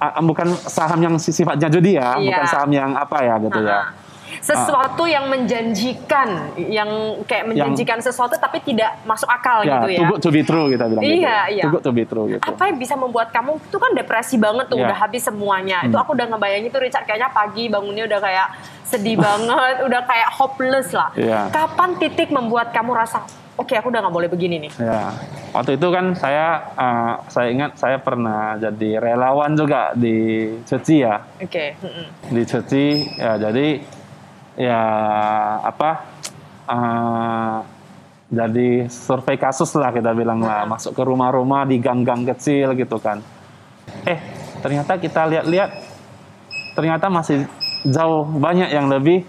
[0.00, 2.32] a- a- bukan saham yang si- sifatnya judi ya, Iya.
[2.32, 3.92] bukan saham yang apa ya gitu ya.
[4.38, 6.88] Sesuatu yang menjanjikan, yang
[7.24, 10.06] kayak menjanjikan sesuatu tapi tidak masuk akal Ya, gitu ya.
[10.06, 11.18] good to be true kita bilang gitu.
[11.20, 11.64] Iya, iya.
[11.66, 12.40] Good to be true gitu.
[12.40, 14.86] Apa yang bisa membuat kamu itu kan depresi banget tuh, Iya.
[14.86, 15.82] udah habis semuanya.
[15.82, 16.02] Itu Hmm.
[16.02, 18.46] aku udah ngebayangin tuh Richard kayaknya pagi bangunnya udah kayak
[18.82, 21.10] sedih banget, udah kayak hopeless lah.
[21.12, 21.50] Iya.
[21.50, 23.22] Kapan titik membuat kamu rasa,
[23.54, 24.72] oke aku udah nggak boleh begini nih?
[24.76, 25.14] Ya,
[25.50, 30.16] waktu itu kan saya uh, saya ingat saya pernah jadi relawan juga di
[30.64, 31.76] Cuci ya, Oke.
[31.76, 32.06] mm-mm.
[32.30, 33.66] di Cuci ya jadi
[34.60, 34.82] ya
[35.64, 35.90] apa
[36.68, 37.58] uh,
[38.30, 43.18] jadi survei kasus lah kita bilang lah masuk ke rumah-rumah di gang-gang kecil gitu kan.
[44.06, 44.20] Eh
[44.60, 45.70] ternyata kita lihat-lihat
[46.78, 47.48] ternyata masih
[47.88, 49.24] jauh banyak yang lebih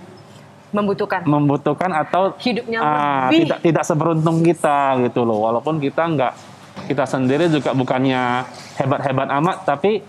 [0.71, 1.27] Membutuhkan.
[1.27, 3.43] membutuhkan atau Hidupnya ah, lebih.
[3.43, 6.33] tidak tidak seberuntung kita gitu loh walaupun kita nggak
[6.87, 8.47] kita sendiri juga bukannya
[8.79, 9.99] hebat-hebat amat tapi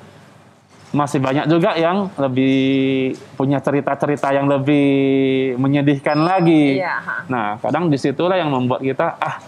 [0.92, 6.78] masih banyak juga yang lebih punya cerita-cerita yang lebih menyedihkan lagi.
[6.84, 7.26] Iya.
[7.32, 9.40] Nah, kadang di situlah yang membuat kita ah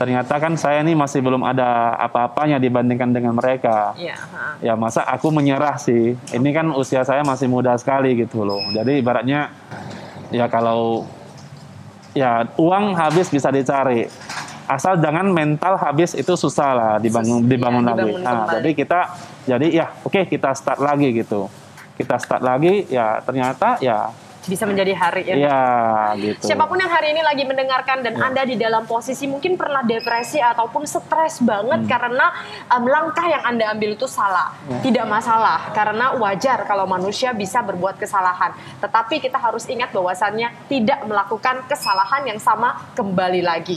[0.00, 3.92] ternyata kan saya ini masih belum ada apa-apanya dibandingkan dengan mereka.
[3.98, 4.16] Iya.
[4.62, 6.16] Ya masa aku menyerah sih.
[6.30, 8.62] Ini kan usia saya masih muda sekali gitu loh.
[8.72, 9.52] Jadi ibaratnya
[10.30, 11.04] ya kalau
[12.14, 14.06] ya uang habis bisa dicari.
[14.70, 18.00] Asal jangan mental habis itu susah lah dibangun Sus- dibangun iya, lagi.
[18.06, 18.54] dibangun Nah, kembali.
[18.54, 19.00] jadi kita
[19.44, 21.50] jadi ya oke kita start lagi gitu.
[21.92, 24.14] Kita start lagi ya ternyata ya
[24.48, 25.36] Bisa menjadi hari ya.
[25.36, 25.60] ya
[26.16, 26.48] gitu.
[26.48, 30.40] Siapa pun yang hari ini lagi mendengarkan dan Anda di dalam posisi mungkin pernah depresi
[30.40, 32.32] ataupun stres banget karena
[32.72, 34.56] em, langkah yang Anda ambil itu salah.
[34.80, 38.56] Tidak masalah karena wajar kalau manusia bisa berbuat kesalahan.
[38.80, 43.76] Tetapi kita harus ingat bahwasannya tidak melakukan kesalahan yang sama kembali lagi.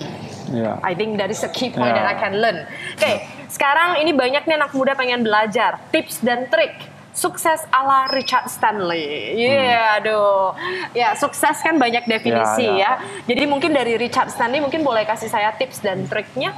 [0.54, 0.80] Ya.
[0.86, 2.04] I think that is a key point Ya.
[2.04, 2.64] that I can learn.
[2.96, 8.50] Oke, sekarang ini banyak nih anak muda pengen belajar tips dan trik sukses ala Richard
[8.50, 9.38] Stanley.
[9.38, 10.58] Iya, aduh.
[10.92, 12.78] Ya, sukses kan banyak definisi Hmm.
[12.78, 16.52] Ya, ya, Jadi mungkin dari Richard Stanley mungkin boleh kasih saya tips dan triknya.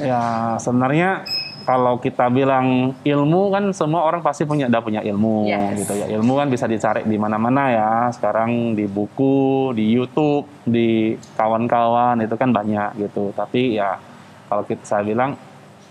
[0.00, 1.28] Ya sebenarnya
[1.68, 5.84] kalau kita bilang ilmu kan semua orang pasti punya udah punya ilmu Yes.
[5.84, 6.06] gitu ya.
[6.16, 7.92] Ilmu kan bisa dicari di mana-mana ya.
[8.10, 13.36] Sekarang di buku, di YouTube, di kawan-kawan itu kan banyak gitu.
[13.36, 14.00] Tapi ya
[14.48, 15.36] kalau kita saya bilang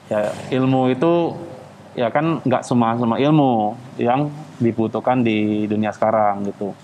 [0.10, 1.38] ya ilmu itu
[1.98, 4.30] ya kan nggak semua semua ilmu yang
[4.62, 6.76] dibutuhkan di dunia sekarang gitu.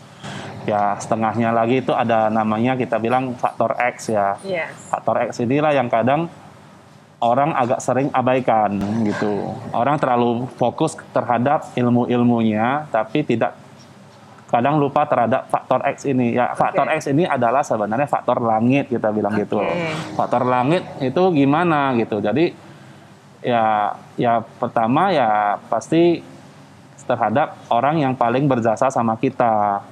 [0.65, 4.73] Ya setengahnya lagi itu ada namanya kita bilang faktor X ya Yes.
[4.89, 6.25] faktor X inilah yang kadang
[7.21, 8.73] orang agak sering abaikan
[9.05, 9.53] gitu.
[9.69, 13.53] Orang terlalu fokus terhadap ilmu-ilmunya tapi tidak
[14.49, 16.33] kadang lupa terhadap faktor X ini.
[16.33, 19.59] Ya, faktor X ini adalah sebenarnya faktor langit kita bilang gitu.
[19.61, 19.69] loh.
[19.69, 20.15] Oke.
[20.17, 22.21] Faktor langit itu gimana gitu.
[22.23, 22.64] Jadi
[23.45, 26.25] ya ya pertama ya pasti
[27.05, 29.85] terhadap orang yang paling berjasa sama kita.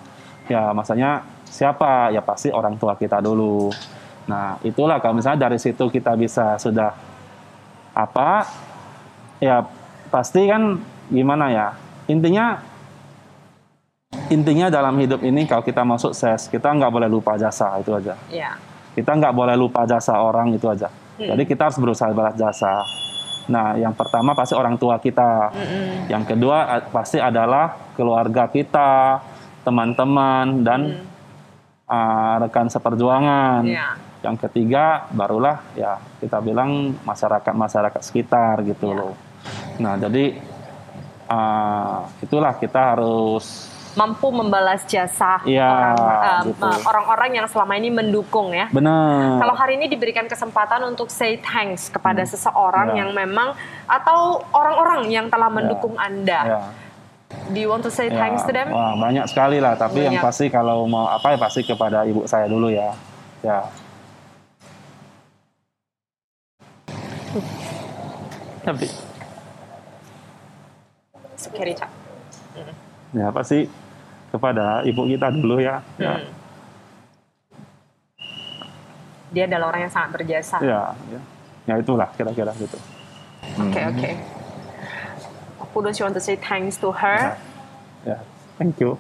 [0.49, 2.09] Ya, maksudnya siapa?
[2.09, 3.69] Ya pasti orang tua kita dulu.
[4.25, 6.91] Nah, itulah kalau misalnya dari situ kita bisa sudah
[7.93, 8.49] apa?
[9.37, 9.61] Ya
[10.09, 10.81] pasti kan
[11.13, 11.67] gimana ya?
[12.09, 12.59] Intinya
[14.33, 18.17] intinya dalam hidup ini kalau kita mau sukses, kita nggak boleh lupa jasa itu aja.
[18.33, 18.57] Ya.
[18.97, 20.89] Kita nggak boleh lupa jasa orang itu aja.
[21.17, 21.29] Hmm.
[21.29, 22.81] Jadi kita harus berusaha balas jasa.
[23.49, 25.51] Nah, yang pertama pasti orang tua kita.
[25.51, 26.07] Mm-mm.
[26.07, 29.19] Yang kedua pasti adalah keluarga kita,
[29.67, 30.81] teman-teman dan
[31.87, 33.67] uh, rekan seperjuangan.
[33.67, 33.99] Ya.
[34.23, 38.95] Yang ketiga barulah ya kita bilang masyarakat-masyarakat sekitar gitu Ya.
[38.95, 39.13] loh.
[39.83, 40.39] Nah, jadi
[41.27, 46.65] uh, itulah kita harus Mampu membalas jasa Iya, orang- gitu.
[46.83, 48.65] orang-orang yang selama ini mendukung ya.
[48.67, 49.37] benar.
[49.37, 53.05] Kalau hari ini diberikan kesempatan untuk say thanks kepada seseorang Ya.
[53.05, 53.53] yang memang
[53.85, 56.41] atau orang-orang yang telah mendukung Anda.
[56.43, 56.61] ya,
[57.45, 58.17] Do you want to say ya.
[58.17, 58.69] thanks to them?
[58.69, 60.25] Wah, banyak sekali lah, tapi yang Banyak.
[60.25, 62.93] pasti kalau mau apa ya pasti kepada ibu saya dulu ya.
[63.41, 63.61] Ya.
[68.63, 68.87] Tapi
[71.59, 71.91] Richard.
[73.11, 73.67] ya pasti
[74.34, 75.77] kepada ibu kita dulu ya.
[76.01, 76.17] Ya.
[76.17, 76.25] Hmm.
[79.29, 80.57] Dia adalah orang yang sangat berjasa.
[80.57, 81.21] Oke, Ya, ya.
[81.63, 82.77] Ya itulah kira-kira gitu.
[83.55, 84.09] oke.
[85.73, 87.34] Who does you want to say thanks to her?
[88.05, 88.19] Ya,
[88.57, 88.97] thank you.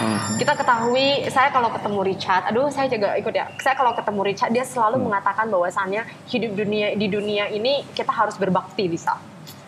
[0.00, 0.16] Hmm.
[0.40, 3.44] Kita ketahui, saya kalau ketemu Richard, aduh saya juga ikut ya.
[3.60, 5.12] Saya kalau ketemu Richard, dia selalu Hmm.
[5.12, 9.20] mengatakan bahwasannya hidup dunia di dunia ini kita harus berbakti bisa.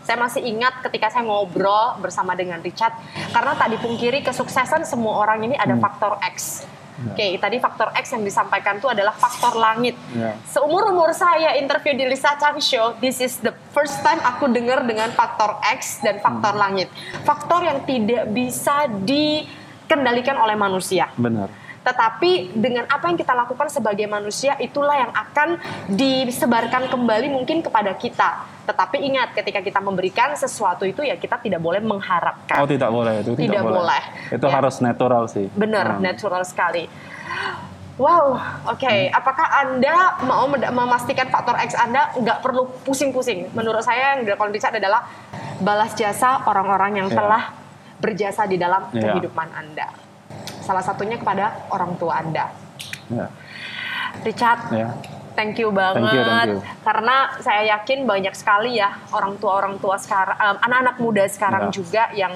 [0.03, 2.92] Saya masih ingat ketika saya ngobrol bersama dengan Richard,
[3.30, 5.82] karena tak dipungkiri kesuksesan semua orang ini ada Hmm.
[5.82, 6.66] faktor X.
[7.03, 7.16] Ya.
[7.16, 9.96] Oke, tadi faktor X yang disampaikan itu adalah faktor langit.
[10.12, 10.38] Ya.
[10.46, 14.84] Seumur umur saya interview di Lisa Chang Show, this is the first time aku dengar
[14.84, 16.62] dengan faktor X dan faktor Hmm.
[16.62, 16.88] langit.
[17.22, 21.11] Faktor yang tidak bisa dikendalikan oleh manusia.
[21.16, 21.50] Benar.
[21.82, 25.59] Tetapi dengan apa yang kita lakukan sebagai manusia itulah yang akan
[25.90, 28.51] disebarkan kembali mungkin kepada kita.
[28.62, 32.62] Tetapi ingat ketika kita memberikan sesuatu itu ya kita tidak boleh mengharapkan.
[32.62, 34.02] Oh tidak boleh itu tidak, Tidak boleh.
[34.30, 34.52] Itu Ya.
[34.54, 35.50] harus natural sih.
[35.52, 36.02] Benar, Hmm.
[36.02, 36.86] natural sekali.
[38.00, 38.94] Wow, oke.
[39.12, 43.52] Apakah Anda mau memastikan faktor X Anda nggak perlu pusing-pusing?
[43.52, 45.04] Menurut saya yang dilakukan Richard adalah
[45.60, 47.16] balas jasa orang-orang yang Ya.
[47.20, 47.42] telah
[48.00, 49.12] berjasa di dalam Ya.
[49.12, 49.92] kehidupan Anda.
[50.64, 52.48] Salah satunya kepada orang tua Anda.
[53.12, 53.28] Ya.
[54.24, 54.88] Richard, Ya.
[55.33, 55.99] Thank you banget.
[55.99, 56.59] Thank you, thank you.
[56.80, 61.72] Karena saya yakin banyak sekali ya orang tua-orang tua sekarang, em, anak-anak muda sekarang Ya.
[61.72, 62.35] juga yang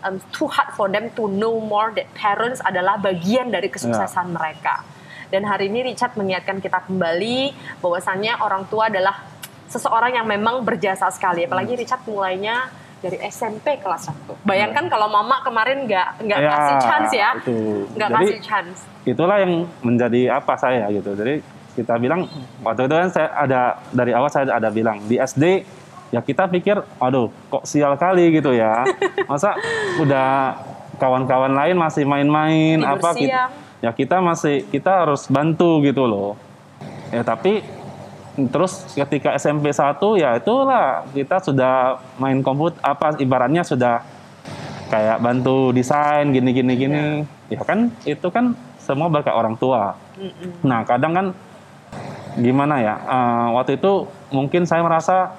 [0.00, 4.84] um, too hard for them to know more that parents adalah bagian dari kesuksesan mereka.
[5.26, 9.26] Dan hari ini Richard mengingatkan kita kembali bahwasannya orang tua adalah
[9.66, 11.42] seseorang yang memang berjasa sekali.
[11.42, 14.38] Apalagi Richard mulainya dari SMP kelas 1.
[14.40, 17.30] Bayangkan kalau mama kemarin nggak nggak Ya, kasih chance ya.
[17.92, 18.78] Nggak kasih chance.
[19.02, 21.14] itulah yang menjadi apa saya gitu.
[21.14, 21.38] Jadi
[21.76, 22.24] kita bilang
[22.64, 23.60] waktu itu kan saya ada
[23.92, 25.68] dari awal saya ada bilang di SD
[26.10, 28.88] ya kita pikir aduh kok sial kali gitu ya.
[29.30, 29.54] Masa
[30.00, 30.56] udah
[30.96, 33.28] kawan-kawan lain masih main-main Tidur apa gitu.
[33.28, 33.50] siang.
[33.84, 36.40] Ya kita masih kita harus bantu gitu loh.
[37.12, 37.60] Ya tapi
[38.52, 44.04] terus ketika SMP 1 ya itulah kita sudah main komputer apa ibaratnya sudah
[44.92, 47.02] kayak bantu desain gini gini gini
[47.48, 50.62] ya kan itu kan semua berkat orang tua Mm-mm.
[50.62, 51.26] nah kadang kan
[52.36, 52.94] gimana ya?
[52.96, 55.32] Eh, waktu itu mungkin saya merasa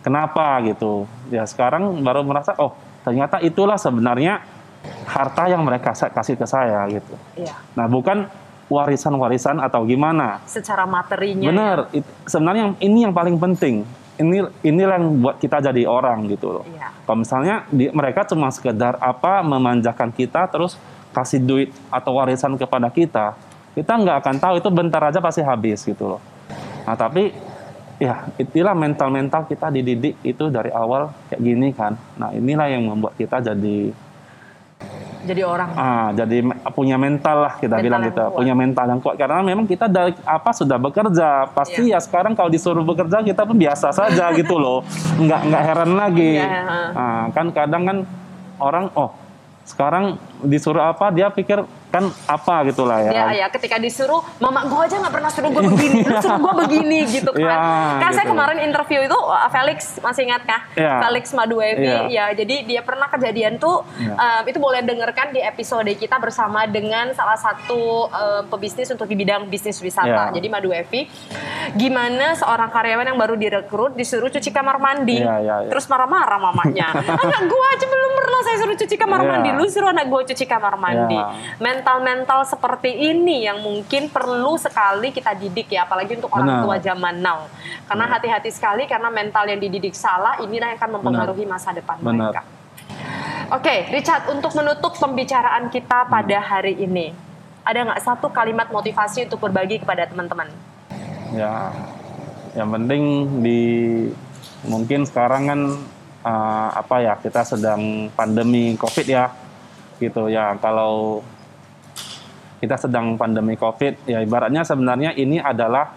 [0.00, 1.04] kenapa gitu?
[1.28, 2.72] Ya sekarang baru merasa oh
[3.02, 4.44] ternyata itulah sebenarnya
[5.04, 7.14] harta yang mereka kasih ke saya gitu.
[7.36, 7.52] Iya.
[7.76, 8.28] nah bukan
[8.70, 10.38] warisan-warisan atau gimana.
[10.46, 11.50] Secara materinya.
[11.50, 13.82] bener it- sebenarnya yang- ini yang paling penting.
[14.20, 16.64] Ini inilah yang buat kita jadi orang gitu loh.
[16.68, 16.92] Iya.
[17.02, 20.76] kalau misalnya di- mereka cuma sekedar apa memanjakan kita terus
[21.10, 23.34] kasih duit atau warisan kepada kita,
[23.80, 26.20] kita nggak akan tahu itu bentar aja pasti habis gitu loh.
[26.84, 27.32] Nah tapi
[27.96, 31.96] ya itulah mental-mental kita dididik itu dari awal kayak gini kan.
[32.14, 33.92] Nah inilah yang membuat kita jadi
[35.20, 35.68] Jadi orang.
[35.76, 36.40] ah jadi
[36.72, 38.36] punya mental lah kita Mental bilang yang gitu, kuat.
[38.40, 41.96] punya mental yang kuat karena memang kita dari apa sudah bekerja pasti Iya.
[41.96, 44.80] ya sekarang kalau disuruh bekerja kita pun biasa saja gitu loh,
[45.20, 46.40] nggak nggak heran lagi.
[46.40, 46.64] Iya.
[46.96, 47.96] Nah, kan kadang kan
[48.56, 49.12] orang oh
[49.62, 53.10] sekarang disuruh apa dia pikir kan apa gitulah ya.
[53.10, 56.54] Ya, ya, ketika disuruh, mama gue aja nggak pernah suruh gue begini, lu suruh gue
[56.66, 57.42] begini gitu kan.
[57.42, 57.56] Iya,
[57.98, 58.32] kan saya gitu.
[58.32, 60.60] kemarin interview itu uh, Felix masih ingat kah?
[60.78, 61.02] Iya.
[61.02, 62.00] Felix Maduevi, Iya.
[62.06, 64.14] ya jadi dia pernah kejadian tuh, Iya.
[64.14, 69.18] um, itu boleh dengarkan di episode kita bersama dengan salah satu um, pebisnis untuk di
[69.18, 70.30] bidang bisnis wisata.
[70.30, 70.38] Iya.
[70.38, 71.00] Jadi Maduevi,
[71.74, 75.68] gimana seorang karyawan yang baru direkrut disuruh cuci kamar mandi, Iya, iya, iya.
[75.68, 76.88] terus marah-marah mamanya.
[77.26, 79.28] anak gue aja belum pernah saya suruh cuci kamar Iya.
[79.28, 81.58] mandi, lu suruh anak gue cuci kamar mandi Iya.
[81.80, 86.64] Mental-mental seperti ini yang mungkin perlu sekali kita didik ya apalagi untuk orang Benar.
[86.68, 87.48] tua zaman now.
[87.88, 92.36] Karena hati-hati sekali karena mental yang dididik salah inilah yang akan mempengaruhi masa depan Benar.
[92.36, 92.42] mereka.
[93.50, 97.16] Oke Richard untuk menutup pembicaraan kita pada hari ini
[97.64, 100.52] ada nggak satu kalimat motivasi untuk berbagi kepada teman-teman?
[101.32, 101.72] Ya
[102.52, 103.02] yang penting
[103.40, 103.60] di
[104.68, 105.60] mungkin sekarang kan
[106.28, 109.32] eh, apa ya kita sedang pandemi covid ya
[110.00, 110.56] gitu ya.
[110.58, 111.20] Kalau
[112.60, 114.04] kita sedang pandemi covid.
[114.04, 115.90] Ya ibaratnya sebenarnya ini adalah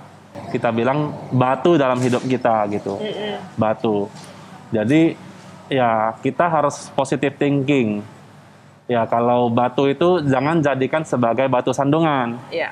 [0.49, 2.97] kita bilang batu dalam hidup kita gitu.
[3.59, 4.07] Batu.
[4.73, 5.13] Jadi
[5.69, 8.01] ya kita harus positive thinking.
[8.87, 12.39] Ya kalau batu itu jangan jadikan sebagai batu sandungan.
[12.49, 12.71] Iya.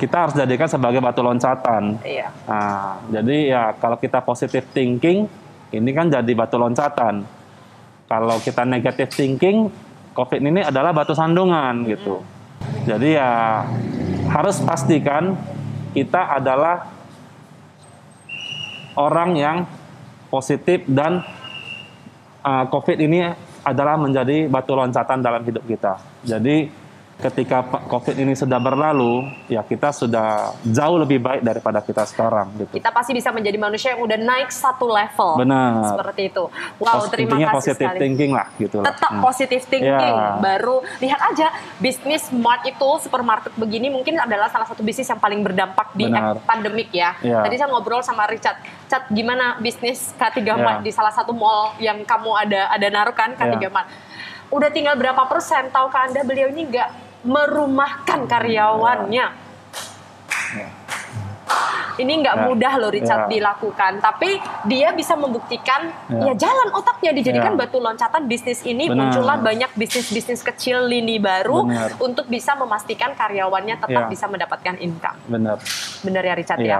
[0.00, 2.00] Kita harus jadikan sebagai batu loncatan.
[2.00, 2.32] Iya.
[2.48, 5.28] Nah, jadi ya kalau kita positive thinking,
[5.76, 7.28] ini kan jadi batu loncatan.
[8.08, 9.68] Kalau kita negative thinking,
[10.16, 12.24] COVID ini adalah batu sandungan gitu.
[12.88, 13.64] Jadi ya
[14.30, 15.36] harus pastikan
[15.92, 16.86] kita adalah
[18.94, 19.56] orang yang
[20.30, 21.20] positif dan
[22.46, 23.26] uh, COVID ini
[23.60, 26.00] adalah menjadi batu loncatan dalam hidup kita.
[26.24, 26.79] Jadi
[27.20, 30.28] ketika COVID ini sudah berlalu, ya kita sudah
[30.62, 32.72] jauh lebih baik daripada kita sekarang gitu.
[32.72, 35.36] Kita pasti bisa menjadi manusia yang udah naik satu level.
[35.36, 35.92] Benar.
[35.92, 36.44] Seperti itu.
[36.76, 38.00] Wow, Pos- terima kasih positive sekali.
[38.00, 38.80] thinking lah gitu.
[38.80, 38.86] lah.
[38.88, 39.20] Tetap Hmm.
[39.20, 39.92] positive thinking.
[40.16, 40.40] Ya.
[40.40, 45.40] Baru lihat aja bisnis mart itu supermarket begini mungkin adalah salah satu bisnis yang paling
[45.40, 46.40] berdampak di Benar.
[46.42, 47.14] pandemik ya.
[47.20, 47.42] Ya.
[47.42, 48.56] Tadi saya ngobrol sama Richard.
[48.86, 50.56] Chat gimana bisnis K3 Ya.
[50.56, 53.68] Mart di salah satu mall yang kamu ada ada naruh kan K3 Ya.
[53.68, 53.86] Mart.
[54.48, 55.68] Udah tinggal berapa persen?
[55.68, 59.26] Tahukah Anda beliau ini nggak merumahkan karyawannya?
[62.00, 62.42] Ini nggak Ya.
[62.48, 63.30] mudah loh Richard Ya.
[63.30, 66.48] dilakukan, tapi dia bisa membuktikan ya, Ya.
[66.48, 67.60] jalan otaknya dijadikan Ya.
[67.60, 69.12] batu loncatan bisnis ini Benar.
[69.12, 72.00] muncullah banyak bisnis-bisnis kecil lini baru Benar.
[72.00, 74.08] untuk bisa memastikan karyawannya tetap Ya.
[74.08, 75.18] bisa mendapatkan income.
[75.28, 75.60] Benar.
[76.00, 76.72] Benar ya Richard Iya.
[76.72, 76.78] ya.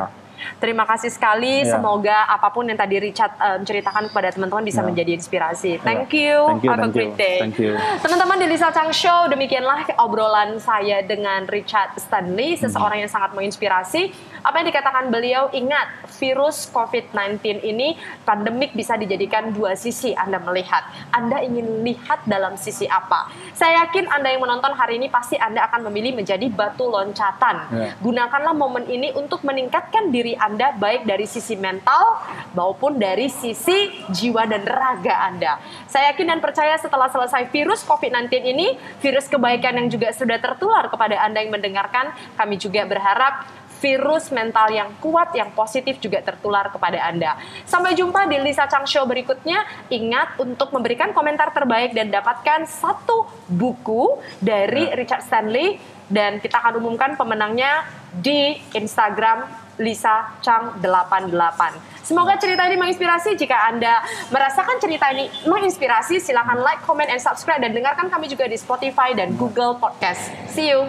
[0.59, 1.63] Terima kasih sekali.
[1.63, 1.77] Iya.
[1.77, 4.89] Semoga apa pun yang tadi Richard eh, ceritakan kepada teman-teman bisa Iya.
[4.89, 5.73] menjadi inspirasi.
[5.81, 6.21] Thank Iya.
[6.21, 6.39] you.
[6.51, 7.21] Thank you, Have a thank great you.
[7.21, 7.39] day.
[7.39, 7.73] Thank you.
[8.01, 12.63] Teman-teman di Lisa Chang Show, demikianlah obrolan saya dengan Richard Stanley, Hmm.
[12.67, 14.13] seseorang yang sangat menginspirasi.
[14.41, 15.85] Apa yang dikatakan beliau, ingat
[16.17, 17.93] virus COVID-19 ini
[18.25, 20.81] pandemik bisa dijadikan dua sisi Anda melihat.
[21.13, 23.29] Anda ingin lihat dalam sisi apa?
[23.53, 27.57] Saya yakin Anda yang menonton hari ini pasti Anda akan memilih menjadi batu loncatan.
[27.71, 27.89] Ya.
[28.01, 32.23] Gunakanlah momen ini untuk meningkatkan diri Anda baik dari sisi mental
[32.55, 35.59] maupun dari sisi jiwa dan raga Anda.
[35.91, 40.87] Saya yakin dan percaya setelah selesai virus COVID-19 ini, virus kebaikan yang juga sudah tertular
[40.87, 43.43] kepada Anda yang mendengarkan, kami juga berharap
[43.81, 47.35] virus mental yang kuat, yang positif juga tertular kepada Anda.
[47.65, 49.65] Sampai jumpa di Lisa Chang Show berikutnya.
[49.89, 55.81] Ingat untuk memberikan komentar terbaik dan dapatkan satu buku dari Richard Stanley
[56.13, 62.05] dan kita akan umumkan pemenangnya di Instagram Lisa Chang 88.
[62.05, 63.35] Semoga cerita ini menginspirasi.
[63.35, 67.65] Jika Anda merasakan cerita ini menginspirasi, silahkan like, comment, and subscribe.
[67.65, 70.29] Dan dengarkan kami juga di Spotify dan Google Podcast.
[70.53, 70.85] See you!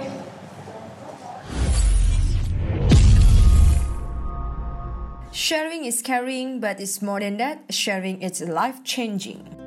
[5.32, 7.64] Sharing is caring, but it's more than that.
[7.72, 9.61] Sharing is life changing.